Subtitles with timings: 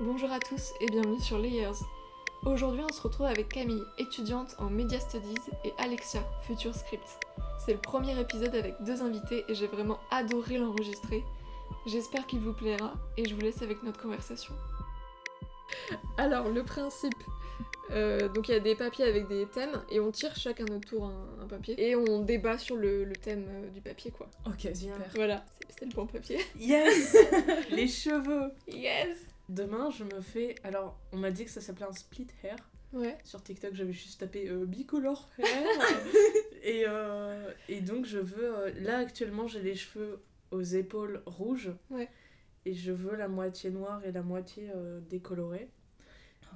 [0.00, 1.70] Bonjour à tous et bienvenue sur Layers.
[2.44, 5.34] Aujourd'hui, on se retrouve avec Camille, étudiante en Media Studies,
[5.64, 7.18] et Alexia, future script.
[7.64, 11.24] C'est le premier épisode avec deux invités et j'ai vraiment adoré l'enregistrer.
[11.86, 14.54] J'espère qu'il vous plaira et je vous laisse avec notre conversation.
[16.18, 17.14] Alors, le principe.
[17.90, 20.88] euh, donc il y a des papiers avec des thèmes et on tire chacun notre
[20.88, 24.28] tour un, un papier et on débat sur le, le thème euh, du papier quoi.
[24.46, 24.96] Ok, super.
[25.14, 26.38] Voilà, c'est- c'était le bon papier.
[26.58, 27.16] Yes
[27.70, 29.16] Les cheveux Yes
[29.48, 30.54] Demain, je me fais.
[30.64, 32.56] Alors, on m'a dit que ça s'appelait un split hair.
[32.92, 33.16] Ouais.
[33.24, 35.46] Sur TikTok, j'avais juste tapé euh, bicolor hair.
[36.62, 38.56] et, euh, et donc, je veux.
[38.56, 40.20] euh, Là, actuellement, j'ai les cheveux
[40.50, 41.70] aux épaules rouges.
[41.90, 42.08] Ouais.
[42.64, 45.68] Et je veux la moitié noire et la moitié euh, décolorée.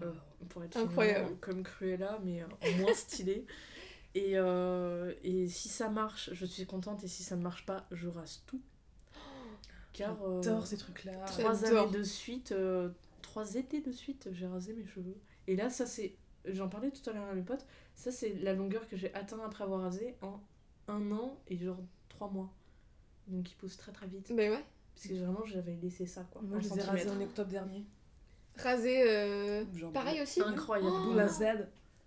[0.03, 0.13] Euh,
[0.49, 1.19] pour être Incroyable.
[1.19, 2.47] finalement comme Cruella, mais euh,
[2.79, 3.45] moins stylé.
[4.15, 7.05] Et, euh, et si ça marche, je suis contente.
[7.05, 8.61] Et si ça ne marche pas, je rase tout.
[10.01, 10.23] Car.
[10.25, 11.13] euh, J'adore ces trucs-là.
[11.27, 11.89] trois J'adore.
[11.89, 12.89] années de suite, euh,
[13.23, 15.17] trois étés de suite, j'ai rasé mes cheveux.
[15.47, 18.55] Et là, ça c'est, j'en parlais tout à l'heure à mes potes, ça c'est la
[18.55, 20.41] longueur que j'ai atteint après avoir rasé en
[20.89, 21.79] un an et genre
[22.09, 22.51] trois mois.
[23.29, 24.29] Donc ils poussent très très vite.
[24.31, 24.65] Bah ouais.
[24.95, 26.43] Parce que vraiment j'avais laissé ça quoi.
[26.43, 27.85] Moi, je les ai rasés en octobre dernier.
[28.57, 30.91] Rasé, euh, pareil aussi Incroyable.
[31.01, 31.43] Oh Boule à Z.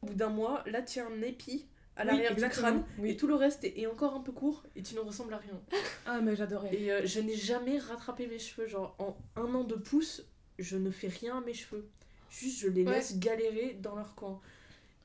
[0.01, 3.11] Au bout d'un mois, là tu as un épi à Oui, l'arrière du crâne Oui.
[3.11, 5.37] et tout le reste est, est encore un peu court et tu ne ressembles à
[5.37, 5.59] rien.
[6.05, 6.73] Ah, mais j'adorais.
[6.75, 8.67] Et euh, je n'ai jamais rattrapé mes cheveux.
[8.67, 10.23] Genre, en un an de pouce,
[10.59, 11.87] je ne fais rien à mes cheveux.
[12.29, 12.93] Juste, je les Ouais.
[12.95, 14.41] laisse galérer dans leur coin.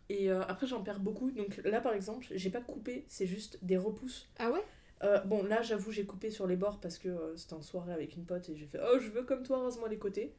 [0.09, 1.31] Et euh, après, j'en perds beaucoup.
[1.31, 4.27] Donc là, par exemple, j'ai pas coupé, c'est juste des repousses.
[4.39, 4.65] Ah ouais?
[5.05, 8.17] Euh, bon, là, j'avoue, j'ai coupé sur les bords parce que c'était en soirée avec
[8.17, 10.33] une pote et j'ai fait Oh, je veux comme toi, rase-moi les côtés.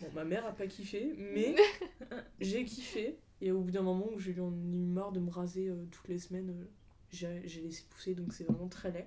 [0.00, 1.54] Bon, ma mère a pas kiffé, mais
[2.40, 3.18] j'ai kiffé.
[3.44, 5.84] Et au bout d'un moment où j'ai eu en eu marre de me raser euh,
[5.90, 6.64] toutes les semaines, euh,
[7.10, 9.06] j'ai laissé pousser, donc c'est vraiment très laid.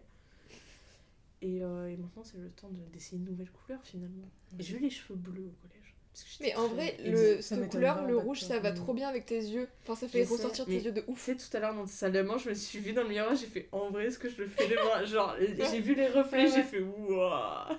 [1.41, 4.27] Et, euh, et maintenant, c'est le temps de- d'essayer une nouvelle couleur finalement.
[4.59, 5.95] Et J'ai eu les cheveux bleus au collège.
[6.39, 9.37] Mais en vrai, le, cette couleur, le rouge, ça va mais- trop bien avec tes
[9.37, 9.67] yeux.
[9.83, 11.19] Enfin, ça fait Je sais, ressortir mais- tes yeux de ouf.
[11.21, 13.09] savez, tout à l'heure dans la salle de bain, je me suis vue dans le
[13.09, 15.93] miroir, j'ai fait en vrai, est-ce que je le fais les bras Genre, j'ai vu
[15.93, 17.75] les reflets, Ouais, j'ai fait waouh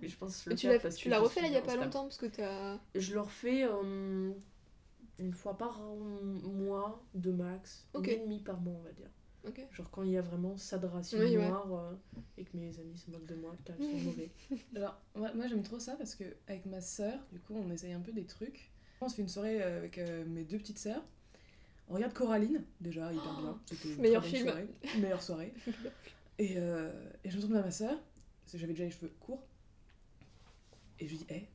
[0.00, 1.60] Mais je pense que Mais le tu parce tu l'as refait là il y a
[1.60, 2.78] pas longtemps parce que t'as.
[2.96, 4.32] Je le refais euh,
[5.18, 9.10] une fois par mois de max, une et demie par mois, on va dire.
[9.72, 11.48] Genre quand il y a vraiment ça de Oui, ouais.
[11.48, 11.94] noires euh,
[12.36, 14.30] et que mes amis se moquent de moi car ils sont mauvais.
[14.76, 17.92] Alors, moi, moi, j'aime trop ça parce que avec ma sœur, du coup, on essaye
[17.92, 18.70] un peu des trucs.
[19.00, 21.02] On se fait une soirée euh, avec euh, mes deux petites sœurs.
[21.88, 23.58] On regarde Coraline, déjà, hyper bien.
[23.64, 24.48] C'était une Meilleur très bonne film.
[24.50, 25.00] soirée.
[25.00, 25.54] Meilleure soirée.
[26.40, 26.92] Et, euh,
[27.24, 27.98] et je me tourne vers ma sœur,
[28.42, 29.42] parce que j'avais déjà les cheveux courts.
[31.00, 31.48] Et je lui dis, hé,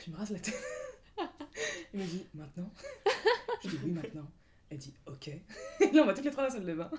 [0.00, 0.54] tu me rases la tête.
[1.94, 2.70] Elle me dit, maintenant
[3.64, 4.26] Je dis, oui, maintenant.
[4.70, 5.28] Elle dit, ok.
[5.28, 5.40] Et
[5.92, 6.90] là, on va toutes les trois à la salle de bain.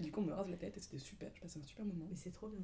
[0.00, 1.30] Du coup, on me rase la tête et c'était super.
[1.34, 2.06] Je passais un super moment.
[2.10, 2.60] Mais c'est trop bien.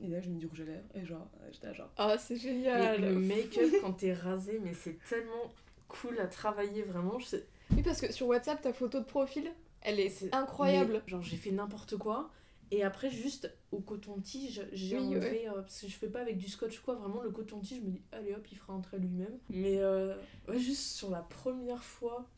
[0.00, 2.34] Et là, j'ai mis du rouge à lèvres et genre, euh, j'étais genre, Ah, c'est
[2.34, 3.00] Mais génial.
[3.00, 5.52] le make-up quand t'es rasé, mais c'est tellement
[5.88, 7.18] cool à travailler vraiment.
[7.20, 11.00] Je sais- Oui, parce que sur WhatsApp, ta photo de profil, elle est C'est- incroyable.
[11.04, 12.30] Mais, genre j'ai fait n'importe quoi
[12.76, 16.38] et après juste au coton-tige j'ai Oui, enlevé euh, parce que je fais pas avec
[16.38, 19.38] du scotch quoi vraiment le coton-tige je me dis allez hop il fera entrer lui-même.
[19.50, 20.16] Mais euh,
[20.48, 22.28] ouais, juste sur la première fois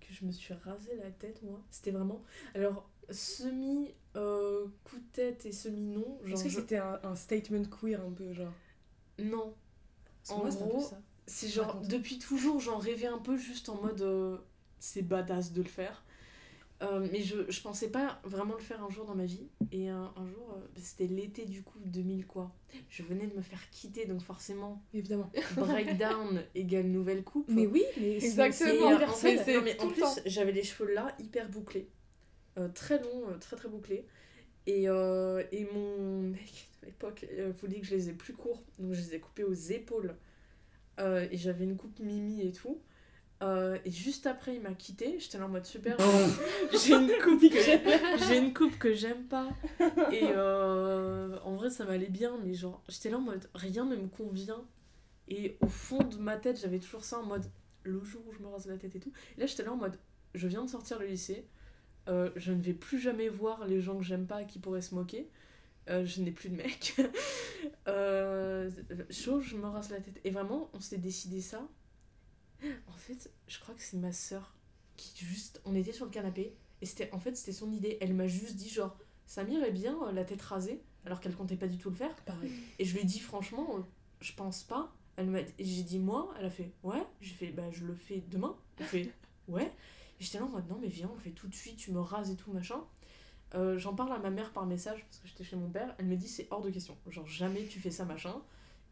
[0.00, 2.22] que je me suis rasé la tête moi c'était vraiment
[2.54, 7.14] alors semi euh, coup de tête et semi non Est-ce que je- c'était un, un
[7.16, 8.52] statement queer un peu, genre?
[9.18, 9.54] Non.
[10.28, 10.90] En moi, gros.
[11.26, 14.40] C'est genre, depuis toujours, j'en rêvais un peu juste en mode
[14.80, 16.04] c'est badass de le faire.
[16.82, 19.46] Euh, mais je, je pensais pas vraiment le faire un jour dans ma vie.
[19.70, 22.52] Et un, un jour, euh, c'était l'été du coup, 2000 quoi.
[22.88, 25.30] Je venais de me faire quitter, donc forcément, Évidemment.
[25.56, 27.48] breakdown égale nouvelle coupe.
[27.48, 28.90] Mais oui, mais Exactement.
[28.92, 31.88] Euh, en fait, non, mais en plus, j'avais les cheveux là, hyper bouclés.
[32.58, 34.06] Euh, très longs, très très bouclés.
[34.66, 37.26] Et, et mon mec à l'époque
[37.60, 40.14] voulait que je les ai plus courts, donc je les ai coupés aux épaules.
[40.98, 42.80] Et j'avais une coupe mimi et tout.
[43.42, 45.18] Euh, et juste après, il m'a quitté.
[45.18, 45.96] J'étais là en mode super.
[46.72, 49.48] j'ai une coupe que j'ai une coupe que j'aime pas.
[50.12, 53.96] Et euh, en vrai, ça m'allait bien, mais genre, j'étais là en mode rien ne
[53.96, 54.64] me convient.
[55.28, 57.44] Et au fond de ma tête, j'avais toujours ça en mode
[57.84, 59.12] le jour où je me rase la tête et tout.
[59.36, 59.98] Et là, j'étais là en mode
[60.34, 61.46] je viens de sortir le lycée.
[62.08, 64.94] euh, je ne vais plus jamais voir les gens que j'aime pas qui pourraient se
[64.94, 65.28] moquer.
[65.90, 66.94] Euh, je n'ai plus de mec.
[67.88, 68.70] euh,
[69.10, 70.20] chaud, je me rase la tête.
[70.24, 71.68] Et vraiment, on s'est décidé ça.
[72.88, 74.54] En fait, je crois que c'est ma soeur
[74.96, 75.60] qui juste.
[75.64, 76.54] On était sur le canapé.
[76.80, 77.98] Et c'était en fait, c'était son idée.
[78.00, 80.82] Elle m'a juste dit genre, ça m'irait bien euh, la tête rasée.
[81.04, 82.14] Alors qu'elle comptait pas du tout le faire.
[82.24, 82.52] Pareil.
[82.78, 83.82] Et je lui ai dit franchement, euh,
[84.20, 84.92] je pense pas.
[85.16, 87.02] Elle m'a et j'ai dit moi, elle a fait ouais.
[87.20, 88.56] J'ai fait bah je le fais demain.
[88.78, 89.12] Elle fait
[89.48, 89.66] ouais.
[90.20, 91.92] Et j'étais là en mode non mais viens on le fait tout de suite, tu
[91.92, 92.82] me rases et tout machin.
[93.54, 95.94] Euh, J'en parle à ma mère par message parce que j'étais chez mon père.
[95.98, 96.96] Elle me dit c'est hors de question.
[97.08, 98.40] Genre jamais tu fais ça machin.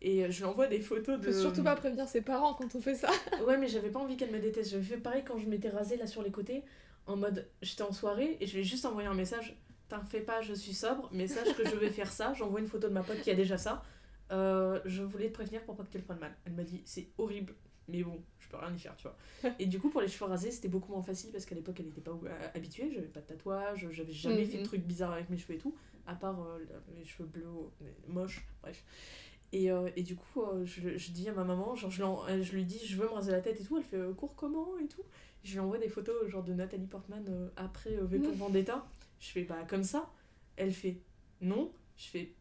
[0.03, 1.31] Et je lui envoie des photos de.
[1.31, 3.11] Faut surtout pas prévenir ses parents quand on fait ça.
[3.47, 4.71] Ouais, mais j'avais pas envie qu'elle me déteste.
[4.71, 6.63] J'avais fait pareil quand je m'étais rasée là sur les côtés,
[7.07, 9.57] en mode j'étais en soirée et je lui ai juste envoyé un message.
[9.89, 12.33] T'en fais pas, je suis sobre, mais sache que je vais faire ça.
[12.33, 13.83] J'envoie une photo de ma pote qui a déjà ça.
[14.31, 16.35] Euh, je voulais te prévenir pour pas que tu le prennes mal.
[16.47, 17.55] Elle m'a dit c'est horrible,
[17.89, 19.17] mais bon, je peux rien y faire, tu vois.
[19.59, 21.89] Et du coup, pour les cheveux rasés, c'était beaucoup moins facile parce qu'à l'époque, elle
[21.89, 22.91] était pas euh, habituée.
[22.95, 24.67] J'avais pas de tatouage, j'avais jamais fait de Mhm.
[24.67, 25.75] trucs bizarres avec mes cheveux et tout,
[26.07, 26.59] à part euh,
[26.97, 27.45] les cheveux bleus,
[28.07, 28.85] moches, bref.
[29.53, 32.25] Et, euh, et du coup, euh, je, je dis à ma maman, genre, je, l'en-
[32.41, 33.77] je lui dis, je veux me raser la tête et tout.
[33.79, 35.03] Elle fait, euh, cours comment et tout.
[35.43, 38.33] Je lui envoie des photos, genre, de Nathalie Portman euh, après euh, V pour.
[38.35, 38.87] Vendetta.
[39.19, 40.09] Je fais, bah, comme ça.
[40.57, 40.99] Elle fait,
[41.41, 41.73] non.
[41.97, 42.33] Je fais,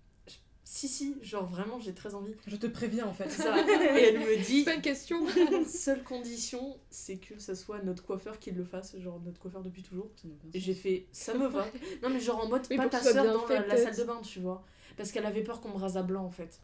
[0.71, 2.35] si, si, genre, vraiment, j'ai très envie.
[2.45, 3.27] Je te préviens en fait.
[3.31, 3.57] Ça.
[3.97, 5.25] Et elle me dit, pas une question.
[5.67, 9.81] seule condition, c'est que ce soit notre coiffeur qui le fasse, genre, notre coiffeur depuis
[9.81, 10.11] toujours.
[10.15, 11.65] Ça Et j'ai fait, ça me va.
[12.03, 14.41] Non, mais genre en mode, pas ta soeur dans fait, la, salle de bain, tu
[14.41, 14.63] vois.
[14.95, 16.59] Parce qu'elle avait peur qu'on me rase à blanc, en fait.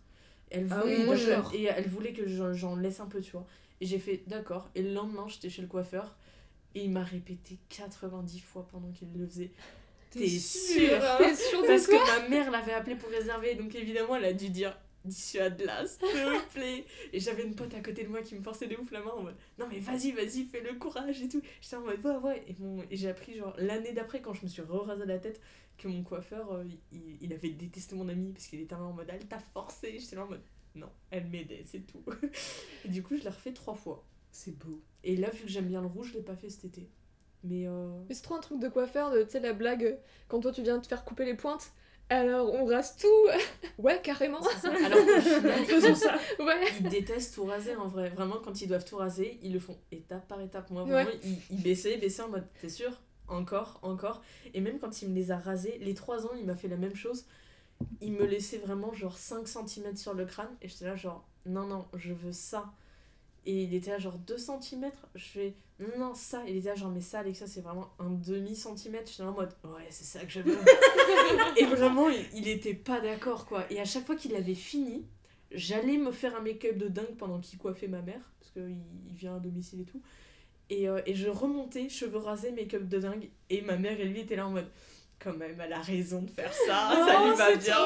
[0.51, 1.53] Elle Ah voulait, oui, moi, je- d'accord.
[1.53, 3.45] et elle voulait que j'en laisse un peu, tu vois.
[3.81, 4.69] Et j'ai fait, d'accord.
[4.75, 6.15] Et le lendemain, j'étais chez le coiffeur.
[6.75, 9.51] Et il m'a répété 90 fois pendant qu'il le faisait.
[10.11, 14.15] T'es sûre T'es sûre de Parce que ma mère l'avait appelé pour réserver, donc évidemment,
[14.15, 16.85] elle a dû dire dissuade-la, s'il te plaît.
[17.13, 19.11] Et j'avais une pote à côté de moi qui me forçait de ouf la main
[19.11, 21.41] en mode non, mais vas-y, vas-y, fais le courage et tout.
[21.61, 22.45] J'étais en mode ouais, ouais.
[22.91, 25.39] Et, j'ai appris, genre, l'année d'après, quand je me suis re-rasé la tête,
[25.77, 29.07] que mon coiffeur, euh, il, il avait détesté mon ami parce qu'il était en mode
[29.09, 29.97] elle t'a forcé.
[29.99, 30.41] J'étais là en mode
[30.75, 32.03] non, elle m'aidait, c'est tout.
[32.85, 34.03] et du coup, je l'ai refait trois fois.
[34.31, 34.81] C'est beau.
[35.05, 36.89] Et là, vu que j'aime bien le rouge, je l'ai pas fait cet été.
[37.45, 39.95] Mais euh, Mais c'est trop un truc de coiffeur, de, tu sais, la blague, euh,
[40.27, 41.71] quand toi tu viens te faire couper les pointes,
[42.09, 43.07] alors on rase tout
[43.77, 44.73] Ouais, carrément c'est ça.
[44.85, 44.99] alors
[45.65, 46.17] Faisons ça.
[46.39, 48.09] Ouais ils détestent tout raser en vrai.
[48.09, 50.69] Vraiment, quand ils doivent tout raser, ils le font étape par étape.
[50.71, 50.89] Moi, Ouais.
[51.03, 52.91] vraiment, ils, ils baissaient, baissaient en mode T'es sûr?
[53.27, 54.21] Encore, encore.
[54.53, 56.77] Et même quand il me les a rasés, les 3 ans, il m'a fait la
[56.77, 57.25] même chose.
[58.01, 60.55] Il me laissait vraiment genre 5 cm sur le crâne.
[60.61, 62.71] Et j'étais là, genre Non, non, je veux ça.
[63.45, 64.91] Et il était à genre 2 cm.
[65.15, 66.43] Je fais Non, non, ça.
[66.47, 69.09] Il était à genre Mais ça, Alexa, c'est vraiment un demi-centimètre.
[69.09, 70.57] J'étais là en mode Ouais, c'est ça que je veux.
[71.57, 73.65] et vraiment, il, il était pas d'accord, quoi.
[73.71, 75.05] Et à chaque fois qu'il avait fini,
[75.51, 78.77] j'allais me faire un make-up de dingue pendant qu'il coiffait ma mère, parce qu'il
[79.07, 80.01] il vient à domicile et tout.
[80.69, 84.21] Et, euh, et je remontais, cheveux rasés, make-up de dingue, et ma mère et lui
[84.21, 84.67] étaient là en mode,
[85.19, 87.77] quand même, elle a raison de faire ça, ça Oh, lui va c'est bien.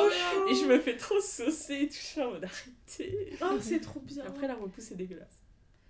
[0.50, 3.34] Et je me fais trop saucer et tout, suis en mode, arrêtez.
[3.42, 4.24] Oh, c'est trop bien.
[4.26, 5.44] Après, la repousse est dégueulasse.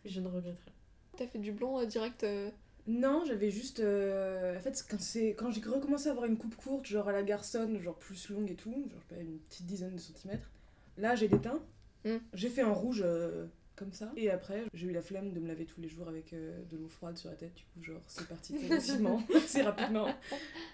[0.03, 0.71] Et je ne regretterai.
[1.17, 2.49] T'as fait du blond euh, direct euh,
[2.87, 3.81] Non, j'avais juste.
[3.81, 7.11] euh, En fait, quand, c'est- quand j'ai recommencé à avoir une coupe courte, genre à
[7.11, 10.49] la garçonne, genre plus longue et tout, genre une petite dizaine de centimètres,
[10.97, 11.61] là j'ai déteint.
[12.05, 12.15] Mm.
[12.33, 13.45] J'ai fait un rouge euh,
[13.79, 14.11] comme ça.
[14.15, 16.77] Et après, j'ai eu la flemme de me laver tous les jours avec euh, de
[16.77, 17.55] l'eau froide sur la tête.
[17.55, 20.07] Du coup, genre, c'est parti progressivement, assez rapidement.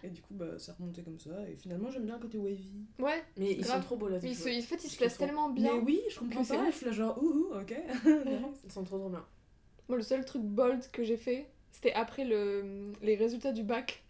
[0.04, 1.48] Et du coup, bah, ça remontait comme ça.
[1.48, 2.68] Et finalement, j'aime bien le côté wavy.
[3.00, 3.78] Ouais, Mais ils Grave.
[3.82, 5.26] sont trop beaux là, mais tes il se, en fait, il se Je place comprends.
[5.28, 5.74] tellement bien.
[5.76, 6.64] Mais oui, je comprends c'est pas.
[6.64, 6.72] ouf.
[6.72, 7.74] Je suis là, genre, ouh, ouh, ok.
[8.66, 9.24] Ils sont trop trop bien.
[9.88, 14.04] Moi, le seul truc bold que j'ai fait, c'était après le, les résultats du bac.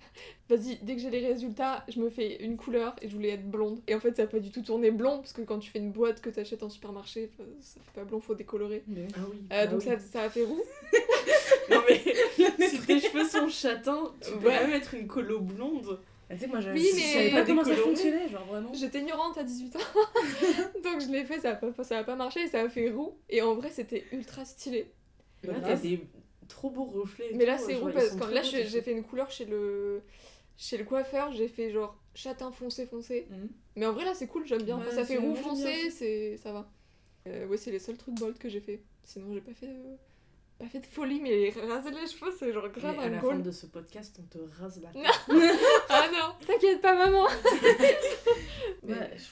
[0.48, 3.50] Vas-y, dès que j'ai les résultats, je me fais une couleur et je voulais être
[3.50, 3.80] blonde.
[3.88, 5.80] Et en fait, ça a pas du tout tourné blond, parce que quand tu fais
[5.80, 7.32] une boîte que t'achètes en supermarché,
[7.62, 8.84] ça fait pas blond, faut décolorer.
[8.88, 9.38] Mais- Ah oui.
[9.52, 9.86] Euh, bah donc oui.
[9.88, 10.62] ça, ça a fait roux.
[11.70, 11.98] Non mais,
[12.70, 14.60] si tes cheveux sont châtains, tu peux Ouais.
[14.62, 16.00] même mettre une colo blonde.
[16.30, 18.72] Ah, Tu sais, moi, je Oui, je mais- savais pas comment ça fonctionnait, genre vraiment.
[18.74, 19.80] J'étais ignorante à 18 ans.
[20.84, 22.92] donc je l'ai fait, ça a, pas, ça a pas marché et ça a fait
[22.92, 23.14] roux.
[23.30, 24.92] Et en vrai, c'était ultra stylé.
[25.44, 26.00] Là, Bah, t'as des
[26.48, 27.32] trop beaux reflets.
[27.32, 30.02] et Mais là, c'est roux parce que là, beaux, j'ai fait une couleur chez le,
[30.58, 33.28] chez le coiffeur, j'ai fait genre châtain foncé foncé.
[33.30, 33.50] Mhm.
[33.78, 34.78] Mais en vrai, là, c'est cool, j'aime bien.
[34.78, 36.70] Ouais, Quand ça fait roux foncé, c'est ça va.
[37.28, 38.82] Euh, ouais, c'est les seuls trucs bold que j'ai fait.
[39.04, 39.98] Sinon, j'ai pas fait de...
[40.60, 43.18] pas fait de folie, mais raser les cheveux, c'est genre grave Mais à un la
[43.18, 43.34] goal.
[43.38, 45.12] fin de ce podcast, on te rase la tête.
[45.90, 47.26] Ah non, t'inquiète pas, maman.
[48.84, 49.24] Mais- Ouais, je,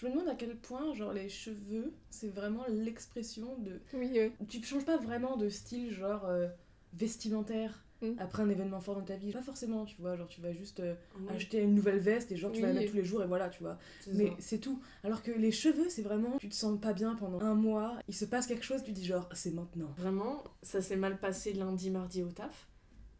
[0.00, 3.80] je me demande à quel point, genre, les cheveux, c'est vraiment l'expression de.
[3.92, 4.32] Oui.
[4.48, 6.48] Tu changes pas vraiment de style, genre, euh,
[6.94, 8.12] vestimentaire Mm.
[8.18, 9.30] après un événement fort dans ta vie.
[9.30, 10.16] Pas forcément, tu vois.
[10.16, 12.72] Genre, tu vas juste euh, Oui, acheter une nouvelle veste et genre, tu vas la
[12.72, 13.78] mettre tous les jours et voilà, tu vois.
[14.06, 14.80] Mais c'est tout.
[15.04, 16.38] Alors que les cheveux, c'est vraiment.
[16.38, 19.04] Tu te sens pas bien pendant un mois, il se passe quelque chose, tu dis,
[19.04, 19.92] genre, c'est maintenant.
[19.98, 22.68] Vraiment, ça s'est mal passé lundi, mardi au taf.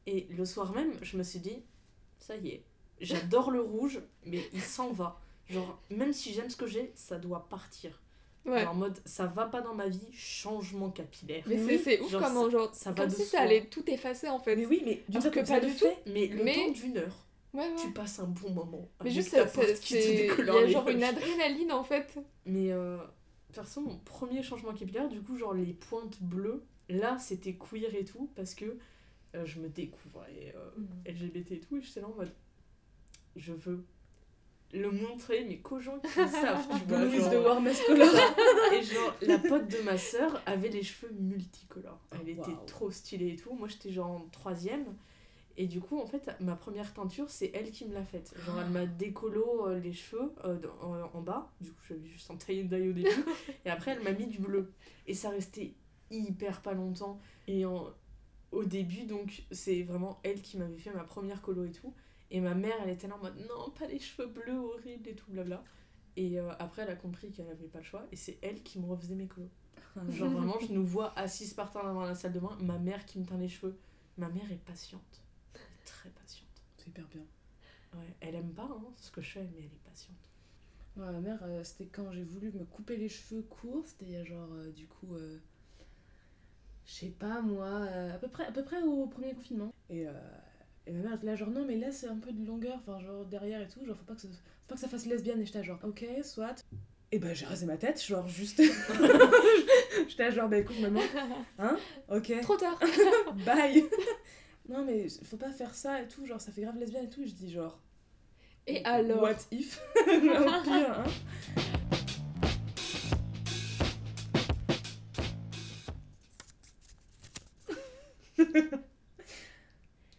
[0.06, 1.62] Et le soir même, je me suis dit,
[2.18, 2.64] ça y est,
[3.02, 5.20] j'adore le rouge, mais il s'en va.
[5.50, 8.00] Genre, même si j'aime ce que j'ai, ça doit partir.
[8.46, 8.64] Ouais.
[8.64, 11.44] En mode, ça va pas dans ma vie, changement capillaire.
[11.46, 14.28] Mais Oui, c'est ouf genre, comment, genre, ça va comme si ça allait tout effacer
[14.30, 14.56] en fait.
[14.56, 15.96] Mais oui, mais Alors que certaine pas du le fait.
[16.06, 17.74] Mais le Mais- temps d'une heure, Ouais, ouais.
[17.82, 18.88] tu passes un bon moment.
[19.04, 19.60] Mais juste, ça- ça-.
[19.90, 22.16] Il y a genre une adrénaline en fait.
[22.46, 22.96] Mais euh,
[23.52, 28.04] perso, mon premier changement capillaire, du coup, genre les pointes bleues, là c'était queer et
[28.06, 28.78] tout, parce que
[29.34, 30.86] euh, je me découvrais euh, Mhm.
[31.14, 32.32] LGBT et tout, et j'étais là en mode
[33.36, 33.84] je veux
[34.72, 36.98] le montrer, mais qu'aux gens qui savent, tu vois.
[37.18, 37.60] Genre, de War.
[38.72, 41.98] Et genre, la pote de ma sœur avait les cheveux multicolores.
[42.12, 43.52] Elle Oh, était trop stylée et tout.
[43.54, 44.84] Moi, j'étais genre en troisième.
[45.56, 48.32] Et du coup, en fait, ma première teinture, c'est elle qui me l'a faite.
[48.46, 51.50] Genre, elle m'a décolo euh, les cheveux euh, dans- en, en bas.
[51.60, 53.10] Du coup, j'avais juste un taille d'ail au début.
[53.64, 54.72] et après, elle m'a mis du bleu.
[55.06, 55.74] Et ça restait
[56.10, 57.18] hyper pas longtemps.
[57.48, 57.88] Et en-
[58.52, 61.92] au début, donc, c'est vraiment elle qui m'avait fait ma première colo et tout.
[62.30, 65.14] Et ma mère, elle était là en mode non, pas les cheveux bleus horribles et
[65.14, 65.62] tout, blabla.
[66.16, 68.06] Et euh, après, elle a compris qu'elle avait pas le choix.
[68.12, 69.50] Et c'est elle qui me refaisait mes colos.
[70.08, 73.04] Genre vraiment, je nous vois assises par terre dans la salle de bain, ma mère
[73.06, 73.78] qui me teint les cheveux.
[74.16, 75.22] Ma mère est patiente.
[75.54, 76.48] Elle est très patiente.
[76.76, 77.22] C'est hyper bien.
[77.94, 80.16] Ouais, elle aime pas hein, ce que je fais, mais elle est patiente.
[80.96, 84.48] Ouais, ma mère, euh, c'était quand j'ai voulu me couper les cheveux courts, c'était genre,
[84.52, 85.16] euh, du coup,
[86.90, 89.72] je sais pas moi, euh, à, peu près, à peu près au premier confinement.
[89.88, 90.12] Et, euh,
[90.86, 93.24] et ma mère était là, genre, non, mais laisse un peu de longueur, enfin, genre
[93.24, 95.40] derrière et tout, genre, faut pas que ça, faut pas que ça fasse lesbienne.
[95.40, 96.64] Et j'étais genre, ok, soit.
[97.12, 98.62] Et bah, j'ai rasé ma tête, genre, juste.
[100.08, 101.00] j'étais genre, bah écoute, maman,
[101.58, 101.76] hein,
[102.08, 102.78] ok, Trop tard.
[103.44, 103.84] bye.
[104.68, 107.22] non, mais faut pas faire ça et tout, genre, ça fait grave lesbienne et tout.
[107.22, 107.78] Et je dis, genre,
[108.66, 109.80] Et alors What if?
[110.06, 111.04] Au pire, hein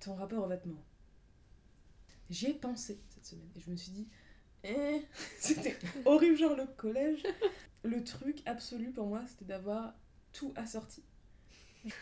[0.01, 0.84] Ton rapport aux vêtements.
[2.29, 4.08] J'y ai pensé cette semaine et je me suis dit,
[4.63, 5.01] eh,
[5.39, 7.24] c'était horrible, genre le collège.
[7.84, 9.93] Le truc absolu pour moi, c'était d'avoir
[10.34, 11.03] tout assorti.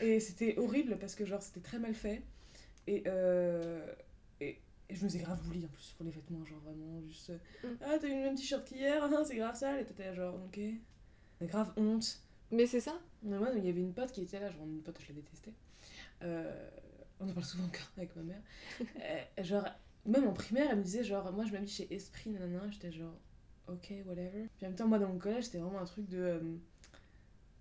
[0.02, 2.22] Et c'était horrible parce que, genre, c'était très mal fait.
[2.86, 3.86] Et, euh,
[4.42, 7.32] et, et je me faisais grave bully en plus pour les vêtements, genre vraiment juste.
[7.64, 7.68] Mm.
[7.82, 9.80] Ah, t'as eu le même t-shirt qu'hier, ah, c'est grave sale.
[9.80, 10.60] Et t'étais genre, ok.
[11.40, 12.22] Mais grave honte.
[12.52, 14.82] Mais c'est ça Mais moi, il y avait une pote qui était là, genre une
[14.82, 15.54] pote, je la détestais.
[16.24, 16.70] Euh,
[17.20, 18.42] on en parle souvent encore avec ma mère.
[18.82, 19.66] Euh, genre,
[20.06, 22.70] même en primaire, elle me disait, genre, moi je m'habille chez Esprit, nanana.
[22.72, 23.16] J'étais genre,
[23.68, 24.48] ok, whatever.
[24.58, 26.18] Puis en même temps, moi dans mon collège, c'était vraiment un truc de.
[26.18, 26.40] euh,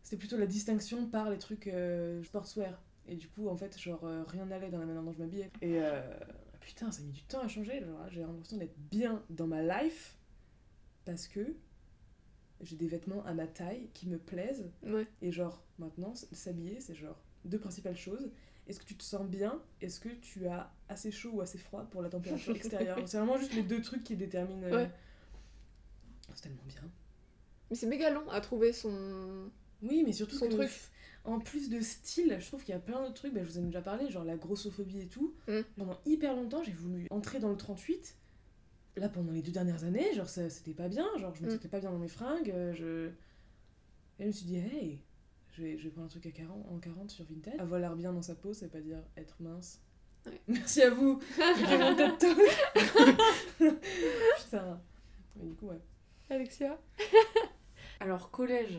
[0.02, 2.80] c'était plutôt la distinction par les trucs euh, sportswear.
[3.06, 5.50] Et du coup, en fait, genre, rien n'allait dans la manière dont je m'habillais.
[5.62, 5.80] Et
[6.60, 7.80] putain, ça a mis du temps à changer.
[7.80, 10.16] Genre, là, j'ai l'impression d'être bien dans ma life
[11.06, 11.56] parce que
[12.60, 14.70] j'ai des vêtements à ma taille qui me plaisent.
[14.82, 15.06] Ouais.
[15.22, 18.30] Et genre, maintenant, s'habiller, c'est genre deux principales choses.
[18.68, 19.60] Est-ce que tu te sens bien?
[19.80, 22.98] Est-ce que tu as assez chaud ou assez froid pour la température extérieure?
[23.06, 24.62] C'est vraiment juste les deux trucs qui déterminent.
[24.66, 24.90] euh, Ouais.
[26.34, 26.82] C'est tellement bien.
[27.70, 29.50] Mais c'est méga long à trouver son,
[29.82, 30.70] Oui, mais surtout son truc.
[31.24, 33.58] en plus de style, je trouve qu'il y a plein d'autres trucs, bah, je vous
[33.58, 35.34] en ai déjà parlé, genre la grossophobie et tout.
[35.48, 35.60] Mm.
[35.76, 38.16] Pendant hyper longtemps, j'ai voulu entrer dans le 38.
[38.96, 41.52] Là, pendant les deux dernières années, genre, ça- c'était pas bien, genre, je me Mm.
[41.52, 42.50] sentais pas bien dans mes fringues.
[42.50, 43.08] euh, Je...
[44.18, 45.00] Et je me suis dit, hey,
[45.58, 47.60] je vais, je vais prendre un truc à 40, en 40 sur Vinted.
[47.60, 49.80] Avoir l'air bien dans sa peau, ça veut pas dire être mince.
[50.26, 50.40] Ouais.
[50.48, 51.18] Merci à vous.
[53.58, 54.80] Putain.
[55.36, 55.80] Mais du coup, ouais.
[56.30, 56.78] Alexia
[58.00, 58.78] Alors, collège,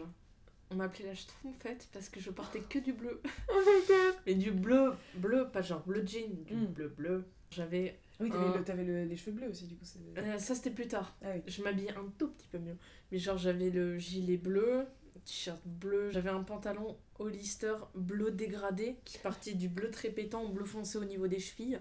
[0.72, 3.22] on m'appelait la schtroumpfette parce que je portais que du bleu.
[3.50, 6.66] Oh my god Mais du bleu, bleu, pas genre bleu jean, du Mm.
[6.68, 7.26] bleu bleu.
[7.52, 8.00] J'avais.
[8.20, 9.86] Ah Oui, t'avais, Un- le- t'avais le- les cheveux bleus aussi, du coup.
[9.86, 11.16] c'est- euh, ça, c'était plus tard.
[11.24, 11.42] Ah oui.
[11.48, 12.78] Je m'habillais un tout petit peu mieux.
[13.12, 14.86] Mais genre, j'avais le gilet bleu,
[15.26, 20.50] t-shirt bleu, j'avais un pantalon Hollister bleu dégradé qui partait du bleu très pétant au
[20.50, 21.80] bleu foncé au niveau des chevilles.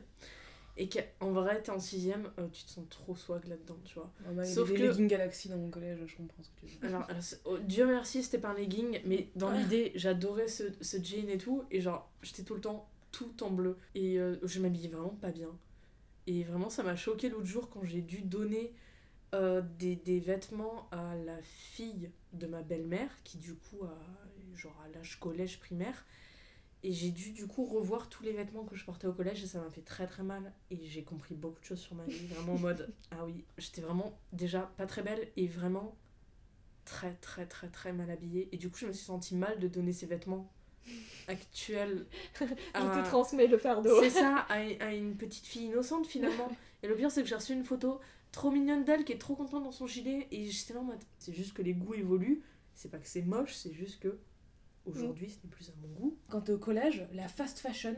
[0.80, 4.12] Et qu'en vrai, t'es en sixième, euh, tu te sens trop swag là-dedans, tu vois.
[4.25, 6.88] Ah, y Sauf que- leggings Galaxy dans mon collège, je comprends ce que tu veux
[6.88, 6.97] dire.
[6.97, 7.08] Alors,
[7.47, 9.58] oh, Dieu merci, c'était pas un legging, mais dans Ouais.
[9.58, 13.50] l'idée, j'adorais ce, ce jean et tout, et genre, j'étais tout le temps tout en
[13.50, 13.76] bleu.
[13.97, 15.50] Et euh, je m'habillais vraiment pas bien.
[16.28, 18.73] Et vraiment, ça m'a choqué l'autre jour quand j'ai dû donner
[19.35, 23.99] euh, des, des vêtements à la fille de ma belle-mère, qui du coup a
[24.56, 26.04] genre à l'âge collège primaire.
[26.85, 29.47] Et j'ai dû du coup revoir tous les vêtements que je portais au collège et
[29.49, 30.52] ça m'a fait très très mal.
[30.70, 33.80] Et j'ai compris beaucoup de choses sur ma vie, vraiment en mode ah oui, j'étais
[33.80, 35.97] vraiment déjà pas très belle et vraiment
[36.85, 38.49] très très très très mal habillée.
[38.52, 40.52] Et du coup, je me suis sentie mal de donner ces vêtements
[41.26, 42.06] actuels
[42.40, 42.44] Je
[42.75, 44.00] à- te transmets le fardeau.
[44.00, 46.49] c'est ça, à, à une petite fille innocente finalement.
[46.82, 48.00] Et le pire, c'est que j'ai reçu une photo
[48.38, 50.28] trop mignonne d'elle qui est trop contente dans son gilet.
[50.30, 52.42] Et j'étais là en mode, c'est juste que les goûts évoluent.
[52.75, 54.18] C'est pas que c'est moche, c'est juste que
[54.87, 56.16] aujourd'hui, ce n'est plus à mon goût.
[56.28, 57.92] Quand t'es au collège, la fast fashion,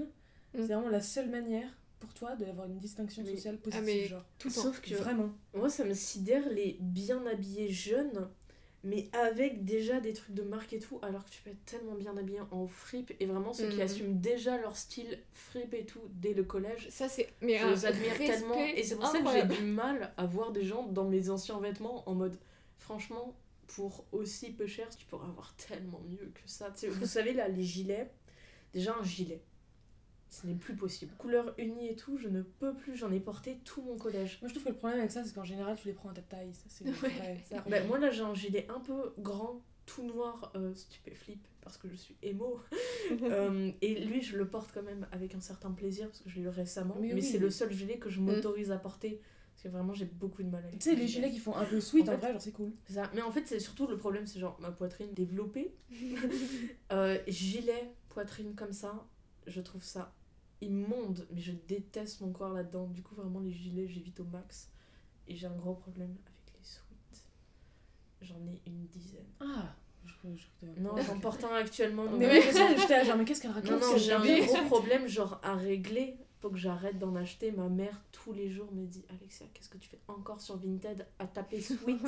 [0.55, 0.59] Mm.
[0.67, 1.71] c'est vraiment la seule manière
[2.01, 3.83] pour toi d'avoir une distinction Mais- sociale positive.
[3.83, 4.25] Ah, mais genre.
[4.39, 4.63] Tout le temps.
[4.63, 5.31] Sauf que Vraiment.
[5.55, 8.29] moi, ça me sidère les bien habillés jeunes,
[8.83, 11.95] mais avec déjà des trucs de marque et tout, alors que tu peux être tellement
[11.95, 13.13] bien habillé en fripe.
[13.21, 13.83] Et vraiment, ceux qui Mhm.
[13.83, 17.33] assument déjà leur style fripe et tout dès le collège, Ça, c'est.
[17.41, 18.55] Mais Je les admire tellement.
[18.75, 21.61] Et c'est pour ça que j'ai du mal à voir des gens dans mes anciens
[21.61, 22.39] vêtements en mode,
[22.79, 23.35] franchement,
[23.67, 26.73] pour aussi peu cher, tu pourrais avoir tellement mieux que ça.
[26.89, 28.11] Vous savez, là, les gilets,
[28.73, 29.41] déjà un gilet.
[30.31, 31.13] Ce n'est plus possible.
[31.19, 34.39] Couleur unie et tout, je ne peux plus, j'en ai porté tout mon collège.
[34.41, 36.15] Moi, je trouve que le problème avec ça, c'est qu'en général, tu les prends à
[36.15, 36.55] ta taille.
[36.55, 36.93] Ça, c'est Ouais.
[36.93, 37.39] vrai.
[37.51, 41.77] Ça Bah, moi là j'ai un gilet un peu grand, tout noir, euh, stupéflip, parce
[41.77, 42.61] que je suis émo.
[43.25, 46.37] Euh, et lui je le porte quand même avec un certain plaisir, parce que je
[46.37, 46.97] l'ai eu récemment.
[47.01, 47.23] Mais Mais, oui.
[47.23, 49.21] c'est le seul gilet que je m'autorise à porter,
[49.53, 51.57] parce que vraiment j'ai beaucoup de mal avec Tu sais, les le gilets qui font
[51.57, 52.71] un peu sweet, En en, fait- vrai, genre, c'est cool.
[52.87, 53.11] C'est ça.
[53.15, 55.75] Mais en fait c'est surtout le problème, c'est genre ma poitrine développée.
[56.93, 59.07] Euh, gilet, poitrine comme ça,
[59.47, 60.13] je trouve ça
[60.61, 62.87] immonde, mais je déteste mon corps là-dedans.
[62.89, 64.71] Du coup, vraiment, les gilets, j'évite au max.
[65.29, 67.23] Et j'ai un gros problème avec les sweats.
[68.23, 69.27] J'en ai une dizaine.
[69.41, 69.75] Ah
[70.07, 72.07] je, je, Non, j'en porte un actuellement.
[72.07, 75.55] donc- Mais j'étais genre, qu'est-ce qu'elle raconte Non, non, j'ai un gros problème, genre à
[75.55, 76.17] régler.
[76.41, 77.53] Faut que j'arrête d'en acheter.
[77.53, 81.07] Ma mère, tous les jours, me dit Alexia, qu'est-ce que tu fais encore sur Vinted
[81.19, 82.01] à taper sweet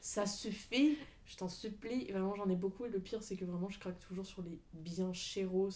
[0.00, 2.10] Ça suffit, je t'en supplie.
[2.12, 2.84] Vraiment, j'en ai beaucoup.
[2.84, 5.70] Et le pire, c'est que vraiment, je craque toujours sur les bien chéros.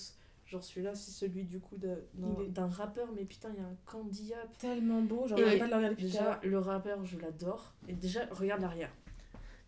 [0.47, 3.11] Genre celui-là, c'est celui du coup d'un rappeur.
[3.12, 4.50] Mais putain, il y a un Candy Up.
[4.59, 7.75] Tellement beau, genre, Et j'arrête pas de le regarder Déjà, le rappeur, je l'adore.
[7.88, 8.93] Et déjà, regarde l'arrière.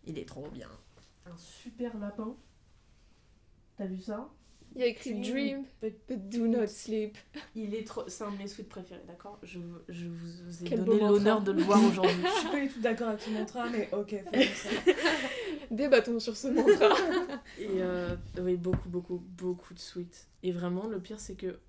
[0.05, 0.69] Il est trop bien.
[1.25, 2.35] Un super lapin.
[3.77, 4.29] T'as vu ça?
[4.75, 7.17] Il y a écrit Dream, Dream, but- but do not sleep.
[7.55, 8.07] Il est trop.
[8.07, 9.39] C'est un de mes sweets préférés, d'accord?
[9.43, 12.15] Je, vous- je vous ai Quel donné l'honneur de le voir aujourd'hui.
[12.23, 14.91] Je suis pas du tout d'accord avec ce mantra, mais ok, faisons ça.
[15.71, 16.95] Débattons sur ce mantra.
[17.59, 20.27] Et euh, oui, beaucoup, beaucoup, beaucoup de sweets.
[20.43, 21.59] Et vraiment, le pire, c'est que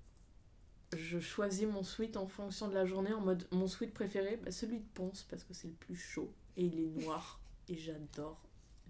[0.95, 4.51] je choisis mon sweet en fonction de la journée, en mode mon sweet préféré, bah,
[4.51, 7.39] celui de Ponce, parce que c'est le plus chaud et il est noir.
[7.69, 8.41] et j'adore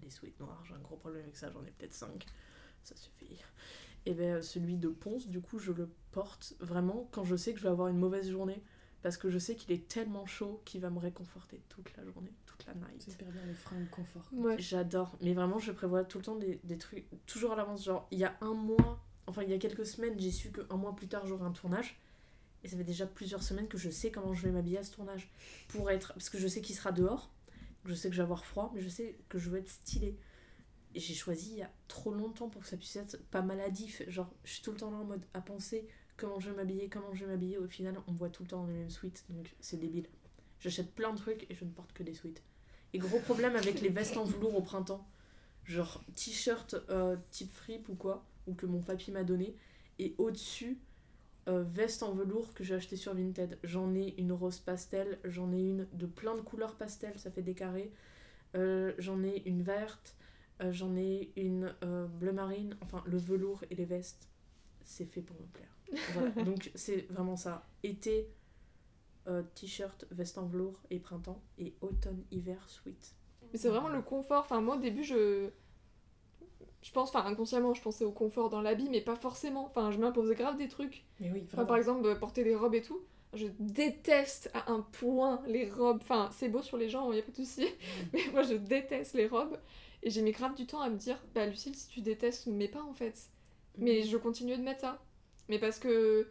[0.02, 0.62] les sweets noirs.
[0.66, 2.24] J'ai un gros problème avec ça, j'en ai peut-être 5.
[2.82, 3.38] Ça suffit.
[4.06, 7.58] Et bien, celui de Ponce, du coup, je le porte vraiment quand je sais que
[7.58, 8.62] je vais avoir une mauvaise journée.
[9.02, 12.32] Parce que je sais qu'il est tellement chaud qu'il va me réconforter toute la journée,
[12.46, 13.02] toute la night.
[13.04, 14.28] C'est hyper bien les fringues confort.
[14.32, 14.56] Ouais.
[14.60, 17.84] J'adore, mais vraiment je prévois tout le temps des, des trucs, toujours à l'avance.
[17.84, 20.76] Genre, il y a un mois, enfin il y a quelques semaines, j'ai su qu'un
[20.76, 21.98] mois plus tard j'aurai un tournage.
[22.62, 24.92] Et ça fait déjà plusieurs semaines que je sais comment je vais m'habiller à ce
[24.92, 25.28] tournage.
[25.66, 26.12] Pour être.
[26.12, 27.32] Parce que je sais qu'il sera dehors,
[27.84, 30.16] je sais que je vais avoir froid, mais je sais que je veux être stylée.
[30.94, 34.02] J'ai choisi il y a trop longtemps pour que ça puisse être pas maladif.
[34.08, 36.88] Genre, je suis tout le temps là en mode à penser comment je vais m'habiller,
[36.88, 37.58] comment je vais m'habiller.
[37.58, 40.08] Au final, on voit tout le temps dans les mêmes suites, donc c'est débile.
[40.60, 42.42] J'achète plein de trucs et je ne porte que des suites.
[42.92, 45.08] Et gros problème avec les vestes en velours au printemps.
[45.64, 49.56] Genre t-shirt euh, type fripe ou quoi, ou que mon papy m'a donné.
[49.98, 50.78] Et au-dessus,
[51.48, 53.58] euh, veste en velours que j'ai acheté sur Vinted.
[53.64, 57.42] J'en ai une rose pastel, j'en ai une de plein de couleurs pastel, ça fait
[57.42, 57.92] des carrés.
[58.54, 60.14] Euh, j'en ai une verte,
[60.62, 62.76] euh, j'en ai une euh, bleu marine.
[62.82, 64.28] Enfin, le velours et les vestes,
[64.84, 65.76] c'est fait pour me plaire.
[66.12, 67.66] Voilà, donc c'est vraiment ça.
[67.82, 68.30] Été,
[69.26, 71.42] euh, t-shirt, veste en velours et printemps.
[71.58, 73.14] Et automne, hiver, sweat.
[73.52, 74.42] Mais c'est vraiment le confort.
[74.42, 75.50] Enfin, moi, au début, je.
[76.82, 79.66] Je pense, enfin, inconsciemment, je pensais au confort dans l'habit, mais pas forcément.
[79.66, 81.04] Enfin, je m'imposais grave des trucs.
[81.20, 83.00] Mais oui, Enfin, par exemple, porter des robes et tout.
[83.34, 86.00] Je déteste à un point les robes.
[86.02, 87.66] Enfin, c'est beau sur les gens, y a pas de souci.
[88.12, 89.58] Mais moi, je déteste les robes.
[90.02, 92.68] Et j'ai mis grave du temps à me dire, bah, Lucille, si tu détestes, mets
[92.68, 93.30] pas en fait.
[93.78, 95.02] Mais je continuais de mettre ça.
[95.48, 96.28] Mais parce que